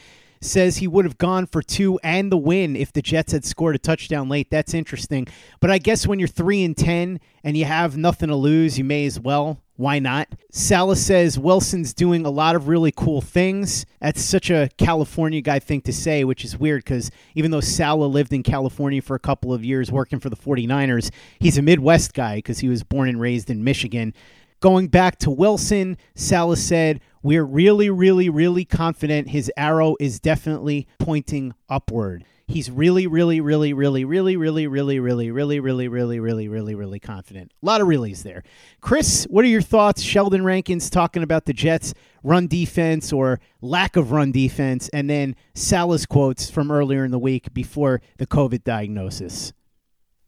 says 0.42 0.78
he 0.78 0.88
would 0.88 1.06
have 1.06 1.18
gone 1.18 1.46
for 1.46 1.62
two 1.62 2.00
and 2.04 2.32
the 2.32 2.38
win 2.38 2.76
if 2.76 2.94
the 2.94 3.02
Jets 3.02 3.32
had 3.32 3.46
scored 3.46 3.76
a 3.76 3.80
touchdown 3.80 4.30
late. 4.30 4.50
That's 4.50 4.74
interesting. 4.74 5.28
But 5.60 5.72
I 5.72 5.78
guess 5.78 6.08
when 6.08 6.20
you're 6.20 6.28
three 6.28 6.64
and 6.64 6.76
ten 6.76 7.20
and 7.44 7.58
you 7.58 7.66
have 7.66 7.98
nothing 7.98 8.30
to 8.30 8.36
lose, 8.36 8.78
you 8.78 8.84
may 8.84 9.06
as 9.06 9.20
well 9.20 9.62
why 9.78 10.00
not? 10.00 10.28
Salas 10.52 11.06
says 11.06 11.38
Wilson's 11.38 11.94
doing 11.94 12.26
a 12.26 12.32
lot 12.32 12.56
of 12.56 12.68
really 12.68 12.92
cool 12.92 13.22
things. 13.22 13.86
That's 14.02 14.22
such 14.22 14.50
a 14.50 14.70
California 14.78 15.40
guy 15.40 15.60
thing 15.60 15.82
to 15.82 15.94
say, 15.94 16.24
which 16.24 16.44
is 16.44 16.58
weird 16.58 16.84
because 16.84 17.12
even 17.36 17.52
though 17.52 17.62
Saleh 17.62 18.12
lived 18.12 18.34
in 18.34 18.42
California 18.42 19.04
for 19.04 19.16
a 19.16 19.20
couple 19.20 19.54
of 19.54 19.64
years 19.64 19.92
working 19.92 20.20
for 20.20 20.32
the 20.32 20.36
49ers, 20.36 21.12
he's 21.40 21.60
a 21.60 21.62
Midwest 21.62 22.16
guy 22.16 22.38
because 22.38 22.60
he 22.60 22.68
was 22.68 22.84
born 22.84 23.08
and 23.08 23.22
raised 23.22 23.52
in 23.52 23.64
Michigan. 23.64 24.16
Going 24.60 24.88
back 24.88 25.20
to 25.20 25.30
Wilson, 25.30 25.98
Salas 26.16 26.64
said, 26.64 27.00
We're 27.22 27.44
really, 27.44 27.92
really, 27.92 28.28
really 28.28 28.66
confident 28.66 29.30
his 29.30 29.52
arrow 29.56 29.96
is 30.00 30.20
definitely 30.20 30.88
pointing 30.98 31.54
upward. 31.70 32.26
He's 32.48 32.72
really, 32.72 33.06
really, 33.06 33.40
really, 33.40 33.74
really, 33.74 34.04
really, 34.04 34.36
really, 34.36 34.66
really, 34.66 34.98
really, 34.98 35.28
really, 35.28 35.60
really, 35.60 35.88
really, 35.88 36.20
really, 36.20 36.48
really, 36.48 36.76
really 36.76 37.00
confident. 37.00 37.52
A 37.62 37.66
lot 37.66 37.82
of 37.82 37.88
reallys 37.88 38.24
there. 38.24 38.42
Chris, 38.82 39.28
what 39.30 39.46
are 39.46 39.50
your 39.50 39.62
thoughts? 39.62 40.02
Sheldon 40.02 40.44
Rankins 40.44 40.90
talking 40.90 41.22
about 41.22 41.46
the 41.46 41.54
Jets' 41.54 41.94
run 42.24 42.48
defense 42.48 43.14
or 43.14 43.40
lack 43.62 43.96
of 43.96 44.12
run 44.12 44.32
defense, 44.32 44.90
and 44.90 45.08
then 45.08 45.36
Saleh's 45.54 46.06
quotes 46.08 46.50
from 46.50 46.72
earlier 46.72 47.06
in 47.06 47.12
the 47.12 47.20
week 47.20 47.54
before 47.54 48.02
the 48.18 48.26
COVID 48.26 48.64
diagnosis. 48.64 49.54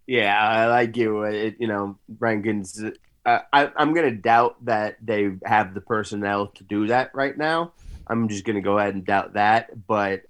Yeah, 0.06 0.38
I 0.38 0.68
like 0.68 0.98
you. 0.98 1.24
It, 1.24 1.56
you 1.60 1.68
know, 1.68 1.98
Rankins. 2.20 2.84
Uh, 3.26 3.40
I, 3.52 3.72
I'm 3.76 3.94
going 3.94 4.10
to 4.10 4.16
doubt 4.16 4.64
that 4.66 4.98
they 5.02 5.32
have 5.46 5.74
the 5.74 5.82
personnel 5.82 6.48
to 6.48 6.64
do 6.64 6.88
that 6.88 7.14
right 7.14 7.38
now. 7.38 7.74
I'm 8.08 8.28
just 8.28 8.46
going 8.46 8.56
to 8.56 8.62
go 8.62 8.78
ahead 8.80 8.96
and 8.96 9.06
doubt 9.06 9.34
that. 9.34 9.88
But 9.88 10.24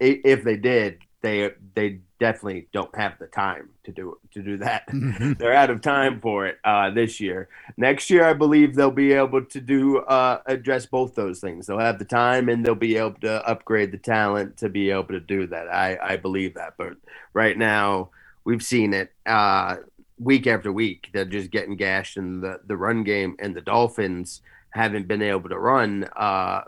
if 0.00 0.44
they 0.44 0.56
did, 0.56 0.98
they 1.22 1.50
they 1.74 2.00
definitely 2.18 2.68
don't 2.72 2.94
have 2.96 3.18
the 3.18 3.26
time 3.26 3.70
to 3.84 3.92
do 3.92 4.18
to 4.32 4.42
do 4.42 4.58
that. 4.58 4.86
Mm-hmm. 5.00 5.32
They're 5.38 5.54
out 5.54 5.70
of 5.70 5.80
time 5.80 6.20
for 6.20 6.46
it 6.46 6.58
uh, 6.64 6.90
this 6.90 7.20
year. 7.20 7.48
Next 7.76 8.10
year, 8.10 8.24
I 8.24 8.32
believe 8.32 8.74
they'll 8.74 8.90
be 8.90 9.12
able 9.12 9.44
to 9.44 9.60
do 9.60 9.98
uh, 9.98 10.40
address 10.46 10.84
both 10.84 11.14
those 11.14 11.40
things. 11.40 11.66
They'll 11.66 11.78
have 11.78 11.98
the 11.98 12.04
time 12.04 12.48
and 12.48 12.64
they'll 12.64 12.74
be 12.74 12.96
able 12.96 13.14
to 13.22 13.46
upgrade 13.48 13.92
the 13.92 13.98
talent 13.98 14.58
to 14.58 14.68
be 14.68 14.90
able 14.90 15.08
to 15.08 15.20
do 15.20 15.46
that. 15.46 15.68
I 15.72 15.98
I 16.02 16.16
believe 16.16 16.54
that. 16.54 16.74
But 16.76 16.96
right 17.32 17.56
now, 17.56 18.10
we've 18.44 18.62
seen 18.62 18.92
it 18.92 19.12
uh, 19.26 19.76
week 20.20 20.46
after 20.46 20.72
week. 20.72 21.08
They're 21.12 21.24
just 21.24 21.50
getting 21.50 21.76
gashed 21.76 22.16
in 22.16 22.40
the 22.40 22.60
the 22.66 22.76
run 22.76 23.02
game, 23.02 23.36
and 23.38 23.54
the 23.54 23.60
Dolphins 23.60 24.42
haven't 24.70 25.08
been 25.08 25.22
able 25.22 25.48
to 25.48 25.58
run 25.58 26.04
uh, 26.16 26.62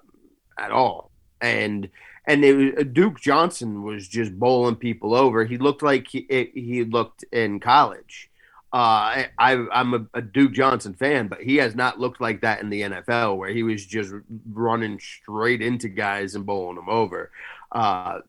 at 0.58 0.72
all. 0.72 1.10
And 1.40 1.88
and 2.26 2.42
was, 2.42 2.86
Duke 2.92 3.20
Johnson 3.20 3.82
was 3.82 4.08
just 4.08 4.38
bowling 4.38 4.76
people 4.76 5.14
over. 5.14 5.44
He 5.44 5.58
looked 5.58 5.82
like 5.82 6.08
he, 6.08 6.50
he 6.54 6.84
looked 6.84 7.24
in 7.32 7.60
college. 7.60 8.30
Uh, 8.72 9.28
I, 9.38 9.66
am 9.72 9.92
a, 9.92 10.18
a, 10.18 10.22
Duke 10.22 10.52
Johnson 10.52 10.94
fan, 10.94 11.28
but 11.28 11.42
he 11.42 11.56
has 11.56 11.74
not 11.74 12.00
looked 12.00 12.22
like 12.22 12.40
that 12.40 12.62
in 12.62 12.70
the 12.70 12.80
NFL, 12.80 13.36
where 13.36 13.50
he 13.50 13.62
was 13.62 13.84
just 13.84 14.14
running 14.50 14.98
straight 14.98 15.60
into 15.60 15.90
guys 15.90 16.34
and 16.34 16.46
bowling 16.46 16.76
them 16.76 16.88
over. 16.88 17.30
Uh, 17.70 18.20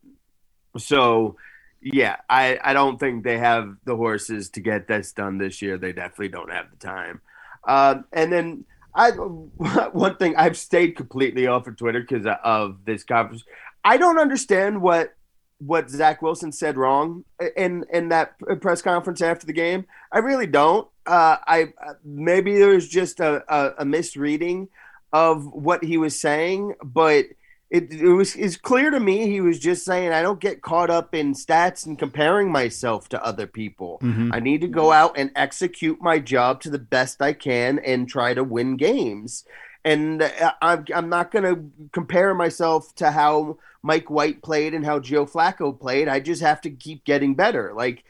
so, 0.77 1.37
yeah, 1.83 2.17
I, 2.29 2.59
I 2.63 2.73
don't 2.73 2.99
think 2.99 3.23
they 3.23 3.37
have 3.37 3.75
the 3.83 3.95
horses 3.95 4.49
to 4.51 4.61
get 4.61 4.87
this 4.87 5.11
done 5.11 5.37
this 5.37 5.61
year. 5.61 5.77
They 5.77 5.91
definitely 5.91 6.29
don't 6.29 6.51
have 6.51 6.71
the 6.71 6.77
time. 6.77 7.21
Uh, 7.67 7.95
and 8.11 8.31
then 8.31 8.65
I 8.95 9.11
one 9.91 10.15
thing 10.17 10.35
I've 10.35 10.57
stayed 10.57 10.95
completely 10.95 11.47
off 11.47 11.67
of 11.67 11.77
Twitter 11.77 12.01
because 12.01 12.25
of 12.43 12.85
this 12.85 13.03
conference. 13.03 13.43
I 13.83 13.97
don't 13.97 14.19
understand 14.19 14.81
what 14.81 15.13
what 15.59 15.89
Zach 15.89 16.21
Wilson 16.21 16.51
said 16.51 16.77
wrong 16.77 17.23
in 17.55 17.85
in 17.91 18.09
that 18.09 18.35
press 18.61 18.81
conference 18.81 19.21
after 19.21 19.45
the 19.45 19.53
game. 19.53 19.85
I 20.11 20.19
really 20.19 20.47
don't. 20.47 20.87
Uh, 21.05 21.37
I 21.45 21.73
maybe 22.03 22.57
there 22.57 22.69
was 22.69 22.87
just 22.87 23.19
a, 23.19 23.43
a, 23.53 23.73
a, 23.79 23.85
misreading 23.85 24.69
of 25.11 25.45
what 25.45 25.83
he 25.83 25.97
was 25.97 26.19
saying, 26.19 26.75
but 26.81 27.25
it, 27.73 27.91
it 27.91 28.07
was 28.07 28.35
it's 28.35 28.55
clear 28.55 28.91
to 28.91 28.99
me 28.99 29.27
he 29.27 29.41
was 29.41 29.57
just 29.57 29.83
saying 29.83 30.13
I 30.13 30.21
don't 30.21 30.39
get 30.39 30.61
caught 30.61 30.91
up 30.91 31.15
in 31.15 31.33
stats 31.33 31.87
and 31.87 31.97
comparing 31.97 32.51
myself 32.51 33.09
to 33.09 33.25
other 33.25 33.47
people. 33.47 33.97
Mm-hmm. 34.03 34.29
I 34.31 34.39
need 34.39 34.61
to 34.61 34.67
go 34.67 34.91
out 34.91 35.17
and 35.17 35.31
execute 35.35 35.99
my 35.99 36.19
job 36.19 36.61
to 36.61 36.69
the 36.69 36.77
best 36.77 37.19
I 37.19 37.33
can 37.33 37.79
and 37.79 38.07
try 38.07 38.35
to 38.35 38.43
win 38.43 38.77
games. 38.77 39.43
And 39.83 40.21
uh, 40.21 40.53
I'm, 40.61 40.85
I'm 40.93 41.09
not 41.09 41.31
going 41.31 41.43
to 41.43 41.89
compare 41.91 42.35
myself 42.35 42.93
to 42.97 43.09
how 43.09 43.57
Mike 43.81 44.09
White 44.09 44.43
played 44.43 44.75
and 44.75 44.85
how 44.85 44.99
Joe 44.99 45.25
Flacco 45.25 45.77
played. 45.77 46.07
I 46.07 46.19
just 46.19 46.43
have 46.43 46.61
to 46.61 46.69
keep 46.69 47.03
getting 47.05 47.33
better. 47.33 47.73
Like 47.73 48.03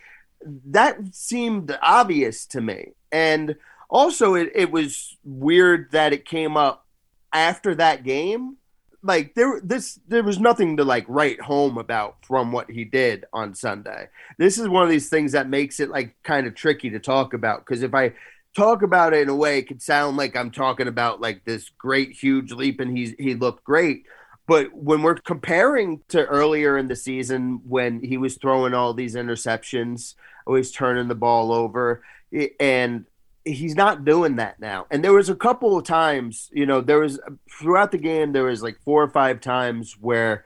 that 0.65 1.15
seemed 1.15 1.75
obvious 1.81 2.45
to 2.47 2.59
me. 2.59 2.91
And 3.13 3.55
also, 3.89 4.33
it, 4.33 4.51
it 4.55 4.71
was 4.71 5.15
weird 5.23 5.91
that 5.91 6.11
it 6.11 6.25
came 6.25 6.57
up 6.57 6.85
after 7.31 7.73
that 7.75 8.03
game. 8.03 8.57
Like 9.03 9.35
there, 9.35 9.59
this 9.61 9.99
there 10.07 10.23
was 10.23 10.39
nothing 10.39 10.77
to 10.77 10.85
like 10.85 11.05
write 11.09 11.41
home 11.41 11.77
about 11.77 12.25
from 12.25 12.51
what 12.51 12.71
he 12.71 12.85
did 12.85 13.25
on 13.33 13.53
Sunday. 13.53 14.07
This 14.37 14.57
is 14.57 14.69
one 14.69 14.83
of 14.83 14.89
these 14.89 15.09
things 15.09 15.33
that 15.33 15.49
makes 15.49 15.79
it 15.79 15.89
like 15.89 16.15
kind 16.23 16.47
of 16.47 16.55
tricky 16.55 16.89
to 16.89 16.99
talk 16.99 17.33
about 17.33 17.65
because 17.65 17.83
if 17.83 17.93
I 17.93 18.13
talk 18.55 18.81
about 18.81 19.13
it 19.13 19.21
in 19.21 19.29
a 19.29 19.35
way, 19.35 19.57
it 19.59 19.67
could 19.67 19.81
sound 19.81 20.15
like 20.15 20.35
I'm 20.35 20.51
talking 20.51 20.87
about 20.87 21.19
like 21.19 21.43
this 21.43 21.69
great 21.77 22.11
huge 22.11 22.51
leap 22.51 22.79
and 22.79 22.97
he's 22.97 23.13
he 23.19 23.35
looked 23.35 23.63
great. 23.63 24.05
But 24.47 24.73
when 24.73 25.01
we're 25.01 25.15
comparing 25.15 26.01
to 26.09 26.25
earlier 26.25 26.77
in 26.77 26.87
the 26.87 26.95
season 26.95 27.61
when 27.67 28.01
he 28.01 28.17
was 28.17 28.37
throwing 28.37 28.73
all 28.73 28.93
these 28.93 29.15
interceptions, 29.15 30.15
always 30.45 30.71
turning 30.71 31.07
the 31.07 31.15
ball 31.15 31.51
over, 31.53 32.03
eh, 32.33 32.49
and 32.59 33.05
he's 33.45 33.75
not 33.75 34.05
doing 34.05 34.37
that 34.37 34.59
now. 34.59 34.85
And 34.89 35.03
there 35.03 35.13
was 35.13 35.29
a 35.29 35.35
couple 35.35 35.77
of 35.77 35.83
times, 35.83 36.49
you 36.53 36.65
know, 36.65 36.81
there 36.81 36.99
was 36.99 37.19
throughout 37.49 37.91
the 37.91 37.97
game, 37.97 38.31
there 38.31 38.45
was 38.45 38.63
like 38.63 38.79
four 38.83 39.03
or 39.03 39.09
five 39.09 39.41
times 39.41 39.97
where 39.99 40.45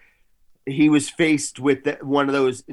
he 0.66 0.90
was 0.90 1.10
faced 1.10 1.60
with 1.60 1.88
one 2.02 2.28
of 2.28 2.34
those 2.34 2.64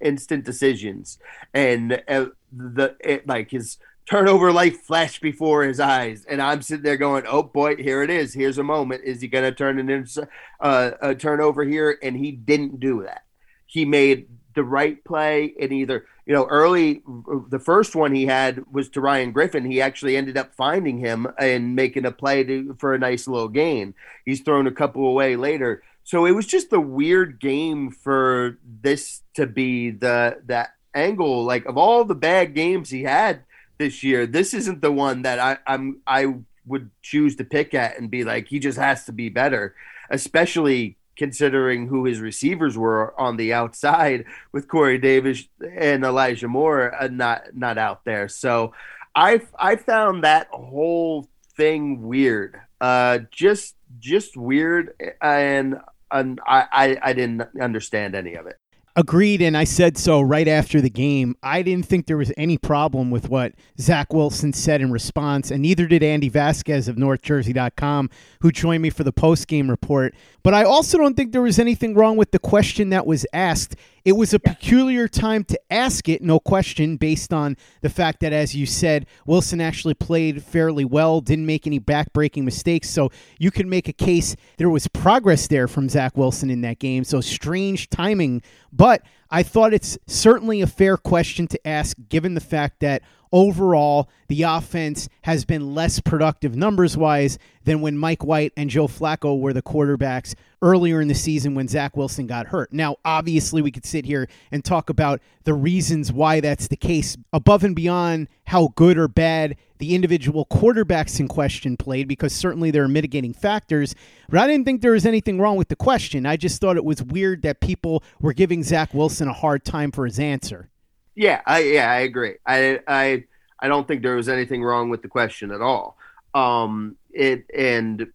instant 0.00 0.44
decisions, 0.44 1.18
and 1.52 2.02
uh, 2.08 2.26
the 2.50 2.96
it, 3.00 3.26
like 3.26 3.50
his 3.50 3.78
turnover 4.08 4.52
life 4.52 4.80
flashed 4.80 5.20
before 5.20 5.62
his 5.62 5.78
eyes, 5.78 6.24
and 6.24 6.40
I'm 6.40 6.62
sitting 6.62 6.82
there 6.82 6.96
going, 6.96 7.24
"Oh 7.28 7.42
boy, 7.42 7.76
here 7.76 8.02
it 8.02 8.10
is. 8.10 8.32
Here's 8.32 8.58
a 8.58 8.62
moment. 8.62 9.04
Is 9.04 9.20
he 9.20 9.28
going 9.28 9.44
to 9.44 9.52
turn 9.52 9.78
into 9.78 10.26
uh, 10.60 10.92
a 11.00 11.14
turnover 11.14 11.64
here?" 11.64 11.98
And 12.02 12.16
he 12.16 12.32
didn't 12.32 12.80
do 12.80 13.02
that. 13.02 13.24
He 13.66 13.84
made 13.84 14.28
the 14.54 14.64
right 14.64 15.02
play, 15.04 15.54
and 15.60 15.72
either 15.72 16.06
you 16.26 16.34
know, 16.34 16.46
early 16.46 17.02
the 17.48 17.58
first 17.58 17.96
one 17.96 18.14
he 18.14 18.26
had 18.26 18.64
was 18.72 18.88
to 18.90 19.00
Ryan 19.00 19.32
Griffin. 19.32 19.64
He 19.64 19.80
actually 19.80 20.16
ended 20.16 20.36
up 20.36 20.54
finding 20.54 20.98
him 20.98 21.26
and 21.38 21.74
making 21.74 22.04
a 22.04 22.12
play 22.12 22.44
to, 22.44 22.76
for 22.78 22.94
a 22.94 22.98
nice 22.98 23.26
little 23.26 23.48
gain. 23.48 23.94
He's 24.24 24.40
thrown 24.40 24.66
a 24.66 24.72
couple 24.72 25.04
away 25.06 25.34
later. 25.34 25.82
So 26.04 26.24
it 26.24 26.32
was 26.32 26.46
just 26.46 26.72
a 26.72 26.80
weird 26.80 27.40
game 27.40 27.90
for 27.90 28.58
this 28.64 29.22
to 29.34 29.46
be 29.46 29.90
the 29.90 30.40
that 30.46 30.74
angle. 30.94 31.44
Like 31.44 31.64
of 31.64 31.76
all 31.76 32.04
the 32.04 32.14
bad 32.14 32.54
games 32.54 32.90
he 32.90 33.02
had 33.02 33.44
this 33.78 34.04
year. 34.04 34.26
This 34.26 34.54
isn't 34.54 34.80
the 34.80 34.92
one 34.92 35.22
that 35.22 35.40
I, 35.40 35.58
I'm 35.66 36.00
I 36.06 36.34
would 36.66 36.90
choose 37.02 37.34
to 37.36 37.44
pick 37.44 37.74
at 37.74 37.98
and 37.98 38.10
be 38.10 38.22
like 38.22 38.46
he 38.46 38.60
just 38.60 38.78
has 38.78 39.04
to 39.06 39.12
be 39.12 39.28
better, 39.28 39.74
especially 40.08 40.96
considering 41.16 41.86
who 41.86 42.04
his 42.04 42.20
receivers 42.20 42.76
were 42.76 43.18
on 43.20 43.36
the 43.36 43.52
outside 43.52 44.24
with 44.52 44.68
Corey 44.68 44.98
Davis 44.98 45.44
and 45.76 46.04
Elijah 46.04 46.48
Moore 46.48 46.94
uh, 47.00 47.08
not 47.08 47.54
not 47.54 47.78
out 47.78 48.04
there. 48.04 48.28
So 48.28 48.72
I 49.14 49.42
I 49.58 49.76
found 49.76 50.24
that 50.24 50.48
whole 50.48 51.28
thing 51.56 52.02
weird. 52.02 52.60
Uh, 52.80 53.20
just 53.30 53.76
just 53.98 54.36
weird, 54.36 54.94
and, 55.20 55.76
and 56.10 56.40
I, 56.46 56.66
I 56.72 56.98
I 57.02 57.12
didn't 57.12 57.42
understand 57.60 58.14
any 58.14 58.34
of 58.34 58.46
it. 58.46 58.56
Agreed, 58.94 59.40
and 59.40 59.56
I 59.56 59.64
said 59.64 59.96
so 59.96 60.20
right 60.20 60.46
after 60.46 60.82
the 60.82 60.90
game. 60.90 61.34
I 61.42 61.62
didn't 61.62 61.86
think 61.86 62.06
there 62.06 62.18
was 62.18 62.30
any 62.36 62.58
problem 62.58 63.10
with 63.10 63.30
what 63.30 63.54
Zach 63.80 64.12
Wilson 64.12 64.52
said 64.52 64.82
in 64.82 64.92
response, 64.92 65.50
and 65.50 65.62
neither 65.62 65.86
did 65.86 66.02
Andy 66.02 66.28
Vasquez 66.28 66.88
of 66.88 66.96
NorthJersey.com, 66.96 68.10
who 68.42 68.52
joined 68.52 68.82
me 68.82 68.90
for 68.90 69.02
the 69.02 69.12
post 69.12 69.48
game 69.48 69.70
report. 69.70 70.14
But 70.42 70.52
I 70.52 70.64
also 70.64 70.98
don't 70.98 71.16
think 71.16 71.32
there 71.32 71.40
was 71.40 71.58
anything 71.58 71.94
wrong 71.94 72.18
with 72.18 72.32
the 72.32 72.38
question 72.38 72.90
that 72.90 73.06
was 73.06 73.24
asked. 73.32 73.76
It 74.04 74.12
was 74.12 74.34
a 74.34 74.38
peculiar 74.38 75.06
time 75.06 75.44
to 75.44 75.60
ask 75.70 76.08
it, 76.08 76.22
no 76.22 76.40
question, 76.40 76.96
based 76.96 77.32
on 77.32 77.56
the 77.80 77.88
fact 77.88 78.20
that, 78.20 78.32
as 78.32 78.54
you 78.54 78.66
said, 78.66 79.06
Wilson 79.26 79.60
actually 79.60 79.94
played 79.94 80.42
fairly 80.42 80.84
well, 80.84 81.20
didn't 81.20 81.46
make 81.46 81.66
any 81.66 81.78
backbreaking 81.78 82.42
mistakes. 82.42 82.90
So 82.90 83.10
you 83.38 83.50
can 83.50 83.68
make 83.68 83.88
a 83.88 83.92
case 83.92 84.34
there 84.56 84.70
was 84.70 84.88
progress 84.88 85.46
there 85.46 85.68
from 85.68 85.88
Zach 85.88 86.16
Wilson 86.16 86.50
in 86.50 86.62
that 86.62 86.78
game. 86.78 87.04
So 87.04 87.20
strange 87.20 87.90
timing. 87.90 88.42
But 88.72 89.02
I 89.30 89.42
thought 89.42 89.72
it's 89.72 89.96
certainly 90.06 90.60
a 90.60 90.66
fair 90.66 90.96
question 90.96 91.46
to 91.48 91.68
ask, 91.68 91.96
given 92.08 92.34
the 92.34 92.40
fact 92.40 92.80
that 92.80 93.02
overall, 93.32 94.08
the 94.28 94.42
offense 94.42 95.08
has 95.22 95.44
been 95.44 95.74
less 95.74 96.00
productive 96.00 96.54
numbers 96.54 96.96
wise 96.96 97.38
than 97.64 97.80
when 97.80 97.96
Mike 97.96 98.24
White 98.24 98.52
and 98.56 98.70
Joe 98.70 98.86
Flacco 98.86 99.38
were 99.38 99.52
the 99.52 99.62
quarterbacks 99.62 100.34
earlier 100.62 101.00
in 101.00 101.08
the 101.08 101.14
season 101.14 101.54
when 101.54 101.68
Zach 101.68 101.96
Wilson 101.96 102.26
got 102.26 102.46
hurt. 102.46 102.72
Now, 102.72 102.96
obviously, 103.04 103.62
we 103.62 103.70
could 103.70 103.84
sit 103.84 104.04
here 104.04 104.28
and 104.50 104.64
talk 104.64 104.90
about 104.90 105.20
the 105.44 105.54
reasons 105.54 106.12
why 106.12 106.40
that's 106.40 106.68
the 106.68 106.76
case 106.76 107.16
above 107.32 107.64
and 107.64 107.74
beyond 107.74 108.28
how 108.46 108.68
good 108.76 108.96
or 108.96 109.08
bad 109.08 109.56
the 109.78 109.94
individual 109.94 110.46
quarterbacks 110.46 111.18
in 111.18 111.26
question 111.26 111.76
played, 111.76 112.06
because 112.06 112.32
certainly 112.32 112.70
there 112.70 112.84
are 112.84 112.88
mitigating 112.88 113.34
factors. 113.34 113.94
But 114.28 114.38
I 114.38 114.46
didn't 114.46 114.64
think 114.64 114.80
there 114.80 114.92
was 114.92 115.06
anything 115.06 115.40
wrong 115.40 115.56
with 115.56 115.68
the 115.68 115.76
question. 115.76 116.26
I 116.26 116.36
just 116.36 116.60
thought 116.60 116.76
it 116.76 116.84
was 116.84 117.02
weird 117.02 117.42
that 117.42 117.60
people 117.60 118.04
were 118.20 118.32
giving 118.32 118.62
Zach 118.62 118.94
Wilson 118.94 119.26
a 119.26 119.32
hard 119.32 119.64
time 119.64 119.90
for 119.90 120.06
his 120.06 120.20
answer. 120.20 120.68
Yeah, 121.14 121.40
I 121.46 121.60
yeah, 121.60 121.90
I 121.90 122.00
agree. 122.00 122.34
I 122.46 122.80
I 122.86 123.24
I 123.60 123.68
don't 123.68 123.86
think 123.86 124.02
there 124.02 124.16
was 124.16 124.28
anything 124.28 124.62
wrong 124.62 124.88
with 124.90 125.02
the 125.02 125.08
question 125.08 125.50
at 125.50 125.60
all. 125.60 125.96
Um 126.34 126.96
it 127.12 127.44
and 127.54 128.06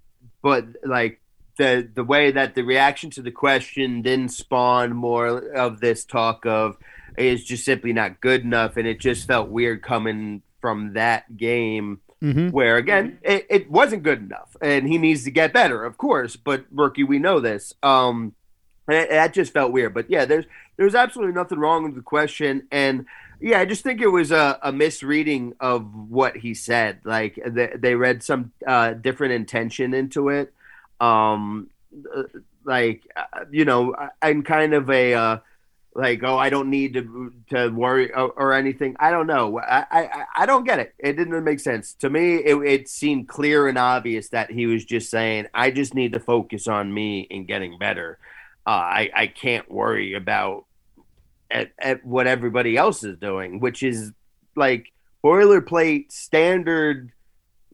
but 0.42 0.66
like 0.84 1.22
the 1.58 1.88
the 1.94 2.04
way 2.04 2.32
that 2.32 2.56
the 2.56 2.64
reaction 2.64 3.10
to 3.12 3.22
the 3.22 3.32
question 3.32 4.02
didn't 4.02 4.30
spawn 4.30 4.94
more 4.96 5.28
of 5.54 5.80
this 5.80 6.06
talk 6.06 6.46
of 6.46 6.78
is 7.18 7.44
just 7.44 7.66
simply 7.66 7.94
not 7.94 8.22
good 8.22 8.42
enough 8.44 8.78
and 8.78 8.88
it 8.88 9.00
just 9.00 9.28
felt 9.28 9.50
weird 9.50 9.82
coming 9.82 10.42
from 10.62 10.94
that 10.94 11.38
game 11.38 12.00
Mhm. 12.24 12.52
where 12.52 12.78
again 12.78 13.20
it, 13.22 13.46
it 13.48 13.70
wasn't 13.70 14.02
good 14.02 14.18
enough 14.20 14.56
and 14.60 14.88
he 14.88 14.98
needs 14.98 15.24
to 15.26 15.30
get 15.32 15.54
better 15.54 15.84
of 15.86 16.00
course 16.00 16.36
but 16.36 16.66
rookie 16.72 17.04
we 17.04 17.20
know 17.20 17.40
this 17.40 17.76
um 17.84 18.34
that 18.88 19.34
just 19.36 19.54
felt 19.54 19.72
weird 19.72 19.94
but 19.94 20.10
yeah 20.10 20.26
there's 20.26 20.46
there's 20.78 20.96
absolutely 20.96 21.34
nothing 21.34 21.60
wrong 21.60 21.84
with 21.84 21.96
the 21.96 22.02
question. 22.02 22.68
And 22.72 23.06
yeah 23.40 23.60
i 23.60 23.66
just 23.66 23.84
think 23.84 24.02
it 24.02 24.08
was 24.08 24.32
a, 24.32 24.58
a 24.64 24.72
misreading 24.72 25.54
of 25.60 25.94
what 26.10 26.36
he 26.38 26.54
said. 26.56 27.00
Like 27.04 27.40
they, 27.46 27.72
they 27.78 27.96
read 27.96 28.24
some 28.24 28.52
uh, 28.66 28.94
different 28.94 29.34
intention 29.34 29.94
into 29.94 30.30
it. 30.30 30.54
Um 31.00 31.70
uh, 32.16 32.24
like 32.66 33.04
uh, 33.16 33.46
you 33.52 33.66
know 33.66 33.96
I- 33.96 34.10
i'm 34.30 34.44
kind 34.44 34.74
of 34.74 34.90
a 34.90 35.14
uh 35.14 35.38
like 35.96 36.22
oh 36.24 36.38
i 36.38 36.50
don't 36.50 36.70
need 36.70 36.94
to 36.94 37.34
to 37.50 37.70
worry 37.70 38.14
or, 38.14 38.30
or 38.32 38.54
anything. 38.54 38.96
I 39.00 39.12
don't 39.12 39.28
know. 39.28 39.60
I, 39.60 39.86
I 39.92 40.26
i 40.38 40.46
don't 40.46 40.64
get 40.66 40.80
it. 40.80 40.94
It 41.00 41.14
didn't 41.14 41.44
make 41.44 41.60
sense. 41.60 41.94
To 41.96 42.10
me 42.10 42.36
it, 42.36 42.56
it 42.58 42.90
seemed 42.90 43.28
clear 43.28 43.68
and 43.68 43.78
obvious 43.78 44.30
that 44.30 44.52
he 44.52 44.68
was 44.68 44.86
just 44.86 45.10
saying 45.10 45.48
i 45.54 45.72
just 45.72 45.94
need 45.96 46.14
to 46.14 46.20
focus 46.20 46.68
on 46.68 46.94
me 46.94 47.28
and 47.32 47.48
getting 47.48 47.78
better. 47.80 48.20
Uh, 48.66 48.70
i 48.72 49.10
i 49.16 49.28
can't 49.28 49.70
worry 49.72 50.14
about 50.14 50.66
at, 51.50 51.72
at 51.80 52.06
what 52.06 52.28
everybody 52.28 52.78
else 52.78 53.04
is 53.04 53.18
doing 53.18 53.60
which 53.60 53.84
is 53.84 54.12
like 54.56 54.92
boilerplate 55.24 56.12
standard 56.12 57.12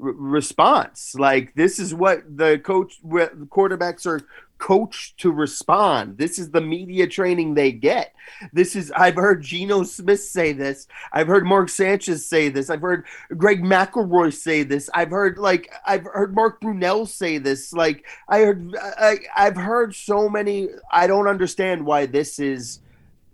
r- 0.01 0.12
response. 0.12 1.15
Like 1.17 1.53
this 1.55 1.79
is 1.79 1.93
what 1.93 2.23
the 2.38 2.59
coach 2.59 2.99
the 3.03 3.47
quarterbacks 3.49 4.05
are 4.05 4.21
coached 4.59 5.17
to 5.19 5.31
respond. 5.31 6.17
This 6.17 6.39
is 6.39 6.51
the 6.51 6.62
media 6.62 7.05
training 7.05 7.53
they 7.53 7.71
get. 7.71 8.13
This 8.53 8.75
is 8.75 8.91
i've 8.95 9.15
heard 9.15 9.41
Geno 9.41 9.83
smith 9.83 10.21
say 10.21 10.53
this. 10.53 10.88
I've 11.12 11.27
heard 11.27 11.45
mark 11.45 11.69
sanchez 11.69 12.25
say 12.25 12.49
this. 12.49 12.69
I've 12.69 12.81
heard 12.81 13.05
greg 13.38 13.62
mcelroy 13.62 14.33
say 14.33 14.63
this. 14.63 14.89
I've 14.93 15.12
heard 15.12 15.38
like 15.38 15.71
i've 15.86 16.05
heard 16.05 16.33
mark 16.33 16.62
brunell 16.62 17.07
say 17.07 17.38
this. 17.38 17.73
Like 17.73 18.05
i 18.29 18.39
heard 18.39 18.75
I, 18.77 19.17
i've 19.36 19.57
heard 19.57 19.95
so 19.95 20.29
many 20.29 20.69
i 20.91 21.07
don't 21.07 21.27
understand 21.27 21.86
why 21.86 22.05
this 22.05 22.39
is 22.39 22.79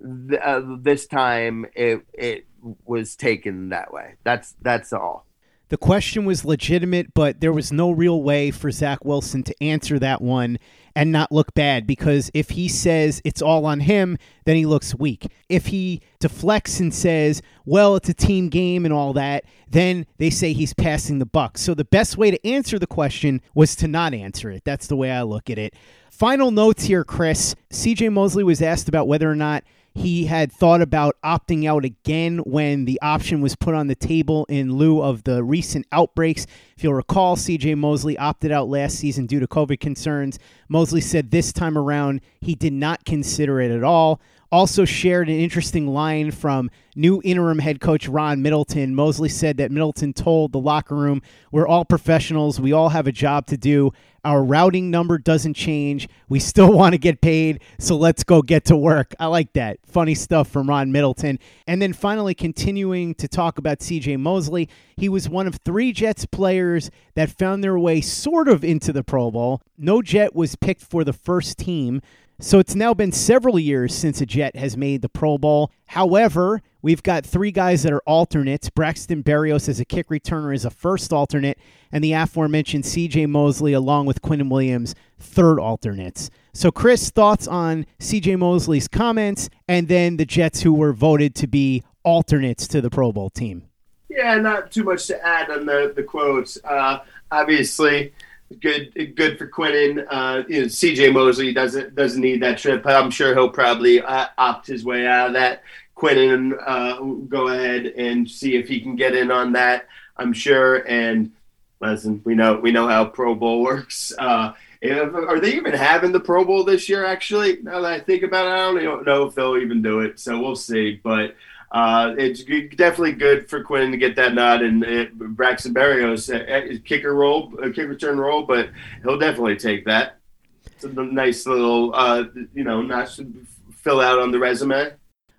th- 0.01 0.41
uh, 0.43 0.61
this 0.79 1.07
time 1.07 1.65
it 1.75 2.05
it 2.13 2.45
was 2.85 3.15
taken 3.15 3.69
that 3.69 3.93
way 3.93 4.15
that's 4.23 4.55
that's 4.61 4.91
all 4.93 5.25
The 5.69 5.77
question 5.77 6.25
was 6.25 6.43
legitimate, 6.45 7.13
but 7.13 7.41
there 7.41 7.53
was 7.53 7.71
no 7.71 7.91
real 7.91 8.23
way 8.23 8.49
for 8.49 8.71
Zach 8.71 9.05
Wilson 9.05 9.43
to 9.43 9.63
answer 9.63 9.99
that 9.99 10.19
one 10.19 10.57
and 10.95 11.11
not 11.11 11.31
look 11.31 11.53
bad 11.53 11.85
because 11.85 12.31
if 12.33 12.49
he 12.49 12.67
says 12.67 13.21
it's 13.23 13.41
all 13.41 13.65
on 13.67 13.81
him, 13.81 14.17
then 14.45 14.55
he 14.55 14.65
looks 14.65 14.95
weak. 14.95 15.27
If 15.47 15.67
he 15.67 16.01
deflects 16.19 16.79
and 16.79 16.91
says, 16.93 17.43
well, 17.65 17.95
it's 17.95 18.09
a 18.09 18.15
team 18.15 18.49
game 18.49 18.83
and 18.83 18.93
all 18.93 19.13
that, 19.13 19.45
then 19.69 20.07
they 20.17 20.31
say 20.31 20.53
he's 20.53 20.73
passing 20.73 21.19
the 21.19 21.25
buck. 21.25 21.57
So 21.59 21.75
the 21.75 21.85
best 21.85 22.17
way 22.17 22.31
to 22.31 22.47
answer 22.47 22.79
the 22.79 22.87
question 22.87 23.39
was 23.53 23.75
to 23.77 23.87
not 23.87 24.15
answer 24.15 24.49
it. 24.49 24.63
That's 24.65 24.87
the 24.87 24.97
way 24.97 25.11
I 25.11 25.21
look 25.21 25.49
at 25.49 25.59
it. 25.59 25.75
Final 26.09 26.51
notes 26.51 26.83
here, 26.85 27.03
Chris. 27.03 27.55
CJ 27.71 28.11
Mosley 28.11 28.43
was 28.43 28.61
asked 28.61 28.89
about 28.89 29.07
whether 29.07 29.29
or 29.29 29.35
not 29.35 29.63
he 29.93 30.25
had 30.25 30.51
thought 30.51 30.81
about 30.81 31.15
opting 31.23 31.67
out 31.67 31.85
again 31.85 32.39
when 32.39 32.85
the 32.85 32.99
option 33.01 33.41
was 33.41 33.55
put 33.55 33.73
on 33.73 33.87
the 33.87 33.95
table 33.95 34.45
in 34.49 34.73
lieu 34.73 35.01
of 35.01 35.23
the 35.23 35.43
recent 35.43 35.85
outbreaks. 35.91 36.45
If 36.77 36.83
you'll 36.83 36.93
recall, 36.93 37.35
CJ 37.35 37.77
Mosley 37.77 38.17
opted 38.17 38.51
out 38.51 38.69
last 38.69 38.97
season 38.97 39.25
due 39.25 39.39
to 39.39 39.47
COVID 39.47 39.79
concerns. 39.79 40.39
Mosley 40.69 41.01
said 41.01 41.31
this 41.31 41.51
time 41.51 41.77
around 41.77 42.21
he 42.39 42.55
did 42.55 42.73
not 42.73 43.05
consider 43.05 43.59
it 43.59 43.71
at 43.71 43.83
all. 43.83 44.21
Also, 44.51 44.83
shared 44.83 45.29
an 45.29 45.39
interesting 45.39 45.87
line 45.87 46.31
from 46.31 46.71
new 46.95 47.21
interim 47.23 47.59
head 47.59 47.79
coach 47.79 48.07
Ron 48.07 48.41
Middleton. 48.41 48.95
Mosley 48.95 49.29
said 49.29 49.57
that 49.57 49.71
Middleton 49.71 50.11
told 50.11 50.51
the 50.51 50.59
locker 50.59 50.95
room, 50.95 51.21
We're 51.51 51.67
all 51.67 51.85
professionals. 51.85 52.59
We 52.59 52.73
all 52.73 52.89
have 52.89 53.05
a 53.05 53.11
job 53.11 53.45
to 53.47 53.57
do. 53.57 53.91
Our 54.25 54.43
routing 54.43 54.89
number 54.89 55.17
doesn't 55.17 55.53
change. 55.53 56.09
We 56.27 56.39
still 56.39 56.71
want 56.73 56.93
to 56.93 56.97
get 56.97 57.21
paid, 57.21 57.61
so 57.77 57.95
let's 57.95 58.23
go 58.23 58.41
get 58.41 58.65
to 58.65 58.75
work. 58.75 59.13
I 59.19 59.27
like 59.27 59.53
that. 59.53 59.77
Funny 59.85 60.15
stuff 60.15 60.49
from 60.49 60.67
Ron 60.67 60.91
Middleton. 60.91 61.39
And 61.67 61.81
then 61.81 61.93
finally, 61.93 62.33
continuing 62.33 63.15
to 63.15 63.27
talk 63.27 63.57
about 63.57 63.79
CJ 63.79 64.19
Mosley, 64.19 64.67
he 64.97 65.09
was 65.09 65.29
one 65.29 65.47
of 65.47 65.59
three 65.63 65.91
Jets 65.91 66.25
players 66.25 66.91
that 67.15 67.29
found 67.29 67.63
their 67.63 67.77
way 67.77 68.01
sort 68.01 68.47
of 68.47 68.63
into 68.63 68.91
the 68.91 69.03
Pro 69.03 69.31
Bowl. 69.31 69.61
No 69.77 70.01
Jet 70.01 70.35
was 70.35 70.55
picked 70.55 70.81
for 70.81 71.03
the 71.03 71.13
first 71.13 71.57
team. 71.57 72.01
So 72.41 72.57
it's 72.57 72.73
now 72.73 72.93
been 72.93 73.11
several 73.11 73.59
years 73.59 73.93
since 73.93 74.21
a 74.21 74.25
Jet 74.25 74.55
has 74.55 74.77
made 74.77 75.01
the 75.01 75.09
Pro 75.09 75.37
Bowl. 75.37 75.73
However, 75.87 76.61
we've 76.81 77.03
got 77.03 77.25
three 77.25 77.51
guys 77.51 77.83
that 77.83 77.91
are 77.91 78.01
alternates. 78.07 78.69
Braxton 78.69 79.23
Berrios 79.23 79.67
as 79.67 79.81
a 79.81 79.85
kick 79.85 80.07
returner 80.07 80.55
is 80.55 80.63
a 80.63 80.69
first 80.69 81.11
alternate, 81.11 81.59
and 81.91 82.01
the 82.01 82.13
aforementioned 82.13 82.85
CJ 82.85 83.27
Mosley 83.27 83.73
along 83.73 84.05
with 84.05 84.21
Quinnen 84.21 84.49
Williams, 84.49 84.95
third 85.19 85.59
alternates. 85.59 86.29
So, 86.53 86.71
Chris, 86.71 87.09
thoughts 87.09 87.45
on 87.45 87.85
CJ 87.99 88.39
Mosley's 88.39 88.87
comments 88.87 89.49
and 89.67 89.89
then 89.89 90.15
the 90.15 90.25
Jets 90.25 90.61
who 90.61 90.73
were 90.73 90.93
voted 90.93 91.35
to 91.35 91.47
be 91.47 91.83
alternates 92.03 92.69
to 92.69 92.79
the 92.79 92.89
Pro 92.89 93.11
Bowl 93.11 93.29
team? 93.29 93.63
Yeah, 94.07 94.35
not 94.35 94.71
too 94.71 94.85
much 94.85 95.07
to 95.07 95.25
add 95.25 95.49
on 95.49 95.65
the 95.65 95.91
the 95.93 96.03
quotes. 96.03 96.57
Uh, 96.63 96.99
obviously, 97.31 98.13
good 98.61 99.15
good 99.15 99.37
for 99.37 99.47
Quinnen. 99.47 100.05
Uh, 100.09 100.43
you 100.47 100.61
know, 100.63 100.67
C.J. 100.67 101.11
Mosley 101.11 101.53
doesn't 101.53 101.95
doesn't 101.95 102.21
need 102.21 102.41
that 102.41 102.57
trip. 102.57 102.83
But 102.83 102.95
I'm 102.95 103.11
sure 103.11 103.33
he'll 103.33 103.49
probably 103.49 104.01
uh, 104.01 104.27
opt 104.37 104.67
his 104.67 104.83
way 104.83 105.05
out 105.05 105.27
of 105.27 105.33
that. 105.33 105.63
Quinnen 105.95 106.57
uh, 106.65 106.99
go 107.27 107.49
ahead 107.49 107.85
and 107.85 108.29
see 108.29 108.55
if 108.55 108.67
he 108.67 108.79
can 108.79 108.95
get 108.95 109.15
in 109.15 109.31
on 109.31 109.53
that. 109.53 109.87
I'm 110.17 110.33
sure. 110.33 110.87
And 110.87 111.31
listen, 111.79 112.21
we 112.23 112.35
know 112.35 112.55
we 112.55 112.71
know 112.71 112.87
how 112.87 113.05
Pro 113.05 113.35
Bowl 113.35 113.61
works. 113.61 114.13
Uh, 114.17 114.53
if, 114.81 115.13
are 115.13 115.39
they 115.39 115.53
even 115.55 115.73
having 115.73 116.11
the 116.11 116.19
Pro 116.19 116.45
Bowl 116.45 116.63
this 116.63 116.87
year? 116.87 117.05
Actually, 117.05 117.59
now 117.61 117.81
that 117.81 117.91
I 117.91 117.99
think 117.99 118.23
about 118.23 118.45
it, 118.45 118.79
I 118.79 118.83
don't 118.83 119.05
know 119.05 119.25
if 119.25 119.35
they'll 119.35 119.57
even 119.57 119.81
do 119.81 119.99
it. 119.99 120.19
So 120.19 120.39
we'll 120.39 120.55
see. 120.55 120.99
But 121.03 121.35
uh, 121.71 122.15
it's 122.17 122.43
definitely 122.75 123.11
good 123.11 123.49
for 123.49 123.63
Quinn 123.63 123.91
to 123.91 123.97
get 123.97 124.15
that 124.15 124.33
nod 124.33 124.61
and 124.61 124.83
uh, 124.83 125.05
Braxton 125.13 125.73
Berrios 125.73 126.33
uh, 126.33 126.79
kicker 126.83 127.13
role, 127.13 127.53
uh, 127.63 127.69
kick 127.69 127.87
return 127.87 128.19
role, 128.19 128.43
but 128.43 128.69
he'll 129.03 129.19
definitely 129.19 129.55
take 129.55 129.85
that. 129.85 130.17
It's 130.65 130.83
a 130.83 130.89
nice 130.89 131.45
little, 131.45 131.93
uh, 131.93 132.23
you 132.53 132.63
know, 132.63 132.81
notch 132.81 133.17
to 133.17 133.31
fill 133.71 134.01
out 134.01 134.19
on 134.19 134.31
the 134.31 134.39
resume. 134.39 134.93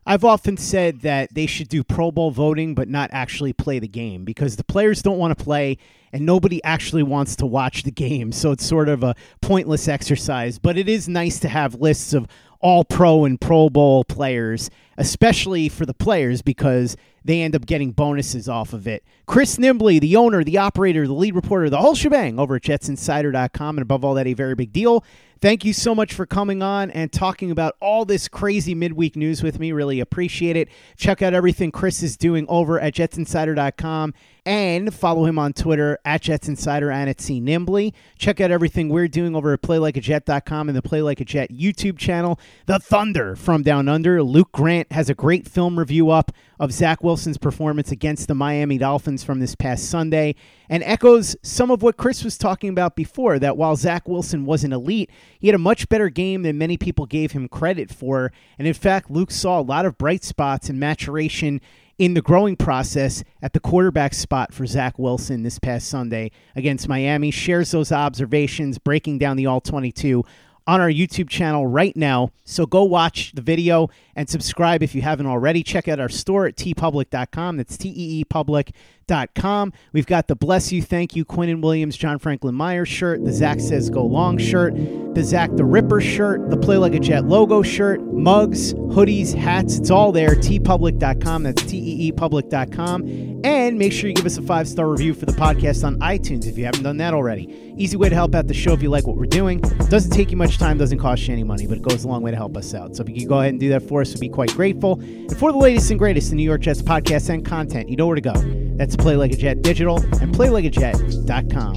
I've 0.07 0.25
often 0.25 0.57
said 0.57 1.03
that 1.03 1.35
they 1.35 1.47
should 1.47 1.69
do 1.69 1.85
Pro 1.85 2.11
Bowl 2.11 2.31
voting, 2.31 2.75
but 2.75 2.89
not 2.89 3.11
actually 3.13 3.53
play 3.53 3.79
the 3.79 3.89
game 3.89 4.25
because 4.25 4.57
the 4.57 4.65
players 4.65 5.03
don't 5.03 5.19
want 5.19 5.37
to 5.37 5.45
play 5.45 5.79
and 6.13 6.25
nobody 6.25 6.63
actually 6.65 7.03
wants 7.03 7.37
to 7.37 7.47
watch 7.47 7.83
the 7.83 7.91
game. 7.91 8.33
So 8.33 8.51
it's 8.51 8.65
sort 8.65 8.89
of 8.89 9.03
a 9.03 9.15
pointless 9.41 9.89
exercise. 9.89 10.59
But 10.59 10.79
it 10.79 10.89
is 10.89 11.09
nice 11.09 11.39
to 11.41 11.49
have 11.49 11.75
lists 11.77 12.13
of 12.13 12.27
all 12.61 12.85
pro 12.85 13.25
and 13.25 13.41
Pro 13.41 13.71
Bowl 13.71 14.05
players, 14.05 14.71
especially 15.01 15.71
for 15.71 15.87
the 15.87 15.95
players 15.95 16.43
because 16.43 16.95
they 17.25 17.41
end 17.41 17.57
up 17.57 17.65
getting 17.65 17.91
bonuses 17.91 18.49
off 18.49 18.75
of 18.75 18.87
it. 18.87 19.03
Chris 19.27 19.57
Nimbley, 19.57 19.99
the 19.99 20.15
owner, 20.15 20.45
the 20.45 20.59
operator, 20.59 21.07
the 21.07 21.15
lead 21.15 21.35
reporter, 21.35 21.71
the 21.71 21.79
whole 21.79 21.95
shebang 21.95 22.39
over 22.39 22.57
at 22.57 22.63
jetsinsider.com. 22.63 23.79
And 23.79 23.83
above 23.83 24.05
all 24.05 24.15
that, 24.15 24.27
a 24.27 24.35
very 24.35 24.55
big 24.55 24.73
deal. 24.73 25.03
Thank 25.41 25.65
you 25.65 25.73
so 25.73 25.95
much 25.95 26.13
for 26.13 26.27
coming 26.27 26.63
on 26.63 26.91
and 26.91 27.11
talking 27.11 27.51
about 27.51 27.75
all 27.81 28.05
this 28.05 28.29
crazy 28.29 28.75
midweek 28.75 29.17
news 29.17 29.43
with 29.43 29.59
me. 29.59 29.73
Really 29.73 29.99
appreciate 29.99 30.55
it. 30.55 30.69
Check 30.97 31.23
out 31.23 31.33
everything 31.33 31.73
Chris 31.73 32.03
is 32.03 32.19
doing 32.19 32.45
over 32.47 32.79
at 32.79 32.93
jetsinsider.com 32.93 34.13
and 34.45 34.93
follow 34.93 35.25
him 35.25 35.39
on 35.39 35.55
Twitter 35.55 35.99
at 36.05 36.23
jetsinsider 36.23 36.93
and 36.93 37.09
at 37.09 37.23
C 37.23 37.41
Nimbley. 37.41 37.95
Check 38.19 38.39
out 38.43 38.51
everything 38.51 38.91
we're 38.91 39.09
doing 39.09 39.35
over 39.35 39.55
at 39.55 39.63
playlikeajet.com 39.63 40.69
and 40.69 40.77
the 40.77 40.83
Play 40.83 41.01
Like 41.01 41.21
a 41.21 41.25
Jet 41.25 41.51
YouTube 41.51 41.97
channel. 41.97 42.39
The 42.67 42.79
Thunder 42.79 43.35
from 43.35 43.63
Down 43.63 43.89
Under, 43.89 44.23
Luke 44.23 44.53
Grant 44.53 44.90
has 44.91 45.09
a 45.09 45.15
great 45.15 45.49
film 45.49 45.79
review 45.79 46.11
up 46.11 46.33
of 46.59 46.73
Zach 46.73 47.03
Wilson's 47.03 47.39
performance 47.39 47.93
against 47.93 48.29
the 48.29 48.35
Miami 48.35 48.79
Dolphins 48.79 49.23
from 49.23 49.39
this 49.39 49.55
past 49.55 49.89
Sunday 49.89 50.35
and 50.69 50.83
echoes 50.83 51.37
some 51.43 51.71
of 51.71 51.83
what 51.83 51.97
Chris 51.97 52.25
was 52.25 52.37
talking 52.37 52.71
about 52.71 52.97
before 52.97 53.39
that 53.39 53.57
while 53.57 53.77
Zach 53.77 54.09
Wilson 54.09 54.45
wasn't 54.45 54.75
elite, 54.75 55.11
he 55.39 55.49
had 55.49 55.55
a 55.55 55.59
much 55.59 55.89
better 55.89 56.09
game 56.09 56.43
than 56.43 56.59
many 56.59 56.77
people 56.77 57.07
gave 57.07 57.33
him 57.33 57.49
credit 57.49 57.91
for. 57.91 58.33
And 58.59 58.67
in 58.67 58.75
fact, 58.75 59.11
Luke 59.11 59.31
saw 59.31 59.61
a 59.61 59.63
lot 59.63 59.87
of 59.87 59.97
bright 59.97 60.25
spots 60.25 60.69
and 60.69 60.81
maturation 60.81 61.61
in 61.99 62.15
the 62.15 62.23
growing 62.23 62.57
process 62.57 63.23
at 63.43 63.53
the 63.53 63.61
quarterback 63.61 64.15
spot 64.15 64.55
for 64.55 64.67
Zach 64.67 64.99
Wilson 64.99 65.43
this 65.43 65.59
past 65.59 65.89
Sunday 65.89 66.31
against 66.57 66.89
Miami. 66.89 67.31
Shares 67.31 67.71
those 67.71 67.93
observations, 67.93 68.79
breaking 68.79 69.19
down 69.19 69.37
the 69.37 69.47
all 69.47 69.61
22 69.61 70.25
on 70.67 70.81
our 70.81 70.89
YouTube 70.89 71.29
channel 71.29 71.67
right 71.67 71.97
now. 71.97 72.31
So 72.45 72.65
go 72.65 72.85
watch 72.85 73.33
the 73.33 73.43
video 73.43 73.91
and 74.21 74.29
subscribe 74.29 74.83
if 74.83 74.95
you 74.95 75.01
haven't 75.01 75.25
already. 75.27 75.63
Check 75.63 75.89
out 75.89 75.99
our 75.99 76.11
store 76.11 76.47
at 76.47 76.55
teepublic.com. 76.55 77.57
That's 77.57 77.79
T 77.79 77.89
E 77.89 78.21
E 78.21 78.25
public.com. 78.25 79.73
We've 79.95 80.07
got 80.07 80.29
the 80.29 80.37
Bless 80.37 80.71
You, 80.71 80.83
Thank 80.83 81.17
You, 81.17 81.25
Quinnen 81.25 81.63
Williams, 81.63 81.97
John 81.97 82.19
Franklin 82.19 82.55
Myers 82.55 82.89
shirt, 82.89 83.25
the 83.25 83.33
Zach 83.33 83.61
Says 83.61 83.89
Go 83.89 84.05
Long 84.05 84.37
shirt, 84.37 84.75
the 85.15 85.25
Zach 85.25 85.51
the 85.55 85.65
Ripper 85.65 86.03
shirt, 86.03 86.51
the 86.51 86.59
Play 86.59 86.77
Like 86.77 86.93
a 86.93 87.01
Jet 87.01 87.25
logo 87.25 87.63
shirt, 87.63 88.03
mugs, 88.03 88.75
hoodies, 88.75 89.35
hats. 89.35 89.79
It's 89.79 89.91
all 89.91 90.13
there. 90.13 90.35
teepublic.com. 90.35 91.43
That's 91.43 91.63
T 91.63 91.79
E 91.79 92.09
E 92.09 92.13
public.com. 92.13 93.41
And 93.43 93.79
make 93.79 93.91
sure 93.93 94.11
you 94.11 94.15
give 94.15 94.27
us 94.27 94.37
a 94.37 94.43
five 94.43 94.69
star 94.69 94.87
review 94.87 95.15
for 95.15 95.25
the 95.25 95.33
podcast 95.33 95.83
on 95.83 95.99
iTunes 96.01 96.47
if 96.47 96.59
you 96.59 96.67
haven't 96.67 96.83
done 96.83 96.99
that 96.99 97.15
already. 97.15 97.73
Easy 97.79 97.97
way 97.97 98.11
to 98.11 98.15
help 98.15 98.35
out 98.35 98.49
the 98.49 98.55
show 98.55 98.75
if 98.75 98.83
you 98.83 98.91
like 98.91 99.07
what 99.07 99.17
we're 99.17 99.25
doing. 99.25 99.61
Doesn't 99.89 100.11
take 100.11 100.31
you 100.31 100.37
much 100.37 100.59
time, 100.59 100.77
doesn't 100.77 100.99
cost 100.99 101.27
you 101.27 101.33
any 101.33 101.43
money, 101.43 101.67
but 101.67 101.79
it 101.79 101.83
goes 101.83 102.05
a 102.05 102.09
long 102.09 102.21
way 102.21 102.31
to 102.31 102.37
help 102.37 102.55
us 102.59 102.75
out. 102.75 102.95
So 102.95 103.03
if 103.03 103.09
you 103.09 103.15
could 103.15 103.29
go 103.29 103.39
ahead 103.41 103.53
and 103.53 103.61
do 103.61 103.71
that 103.71 103.81
for 103.89 104.03
us, 104.03 104.10
we'd 104.15 104.21
be 104.21 104.29
quite 104.29 104.55
grateful. 104.55 105.01
And 105.01 105.37
for 105.37 105.53
the 105.53 105.59
latest 105.59 105.91
and 105.91 105.99
greatest 105.99 106.31
in 106.31 106.37
New 106.37 106.45
York 106.45 106.63
Jets 106.63 106.83
podcasts 106.83 107.29
and 107.29 107.45
content, 107.45 107.89
you 107.89 107.97
know 107.97 108.07
where 108.07 108.17
to 108.17 108.21
go. 108.21 108.35
That's 108.77 108.97
Play 108.97 109.17
Like 109.17 109.33
a 109.33 109.37
Jet 109.37 109.63
Digital 109.63 109.99
and 110.21 110.35
PlayLikeAJet.com. 110.35 111.77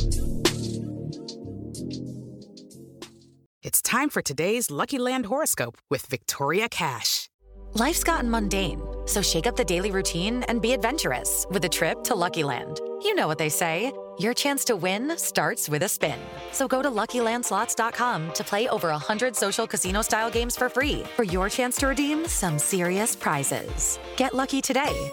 It's 3.61 3.81
time 3.81 4.09
for 4.09 4.21
today's 4.21 4.69
Lucky 4.69 4.99
Land 4.99 5.25
horoscope 5.27 5.77
with 5.89 6.05
Victoria 6.07 6.67
Cash. 6.67 7.29
Life's 7.75 8.03
gotten 8.03 8.29
mundane, 8.29 8.81
so 9.05 9.21
shake 9.21 9.47
up 9.47 9.55
the 9.55 9.63
daily 9.63 9.89
routine 9.89 10.43
and 10.43 10.61
be 10.61 10.73
adventurous 10.73 11.47
with 11.49 11.65
a 11.65 11.69
trip 11.69 12.03
to 12.03 12.13
Lucky 12.13 12.43
Land. 12.43 12.79
You 13.01 13.15
know 13.15 13.27
what 13.27 13.37
they 13.37 13.49
say. 13.49 13.91
Your 14.19 14.33
chance 14.33 14.65
to 14.65 14.75
win 14.75 15.17
starts 15.17 15.69
with 15.69 15.83
a 15.83 15.87
spin. 15.87 16.19
So 16.51 16.67
go 16.67 16.81
to 16.81 16.89
LuckyLandSlots.com 16.89 18.33
to 18.33 18.43
play 18.43 18.67
over 18.67 18.89
100 18.89 19.35
social 19.35 19.65
casino-style 19.65 20.29
games 20.29 20.57
for 20.57 20.67
free 20.67 21.03
for 21.15 21.23
your 21.23 21.49
chance 21.49 21.77
to 21.77 21.87
redeem 21.87 22.27
some 22.27 22.59
serious 22.59 23.15
prizes. 23.15 23.97
Get 24.17 24.33
lucky 24.33 24.61
today 24.61 25.11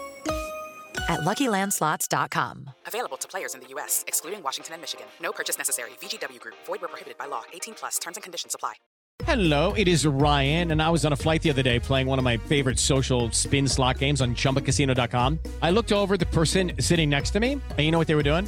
at 1.09 1.21
LuckyLandSlots.com. 1.21 2.69
Available 2.87 3.17
to 3.17 3.27
players 3.27 3.55
in 3.55 3.61
the 3.61 3.67
U.S., 3.69 4.03
excluding 4.07 4.43
Washington 4.43 4.73
and 4.73 4.81
Michigan. 4.81 5.05
No 5.21 5.31
purchase 5.31 5.57
necessary. 5.57 5.91
VGW 6.01 6.39
Group. 6.39 6.55
Void 6.65 6.81
where 6.81 6.89
prohibited 6.89 7.17
by 7.17 7.25
law. 7.25 7.43
18 7.53 7.75
plus. 7.75 7.97
Terms 7.97 8.17
and 8.17 8.23
conditions 8.23 8.55
apply. 8.55 8.73
Hello, 9.25 9.71
it 9.73 9.87
is 9.87 10.05
Ryan, 10.05 10.71
and 10.71 10.81
I 10.81 10.89
was 10.89 11.05
on 11.05 11.13
a 11.13 11.15
flight 11.15 11.43
the 11.43 11.51
other 11.51 11.61
day 11.61 11.79
playing 11.79 12.07
one 12.07 12.17
of 12.17 12.25
my 12.25 12.37
favorite 12.37 12.79
social 12.79 13.29
spin 13.31 13.67
slot 13.67 13.99
games 13.99 14.19
on 14.19 14.33
ChumbaCasino.com. 14.33 15.37
I 15.61 15.69
looked 15.69 15.91
over 15.91 16.15
at 16.15 16.19
the 16.19 16.25
person 16.25 16.71
sitting 16.79 17.09
next 17.09 17.29
to 17.31 17.39
me, 17.39 17.53
and 17.53 17.79
you 17.79 17.91
know 17.91 17.99
what 17.99 18.07
they 18.07 18.15
were 18.15 18.23
doing? 18.23 18.47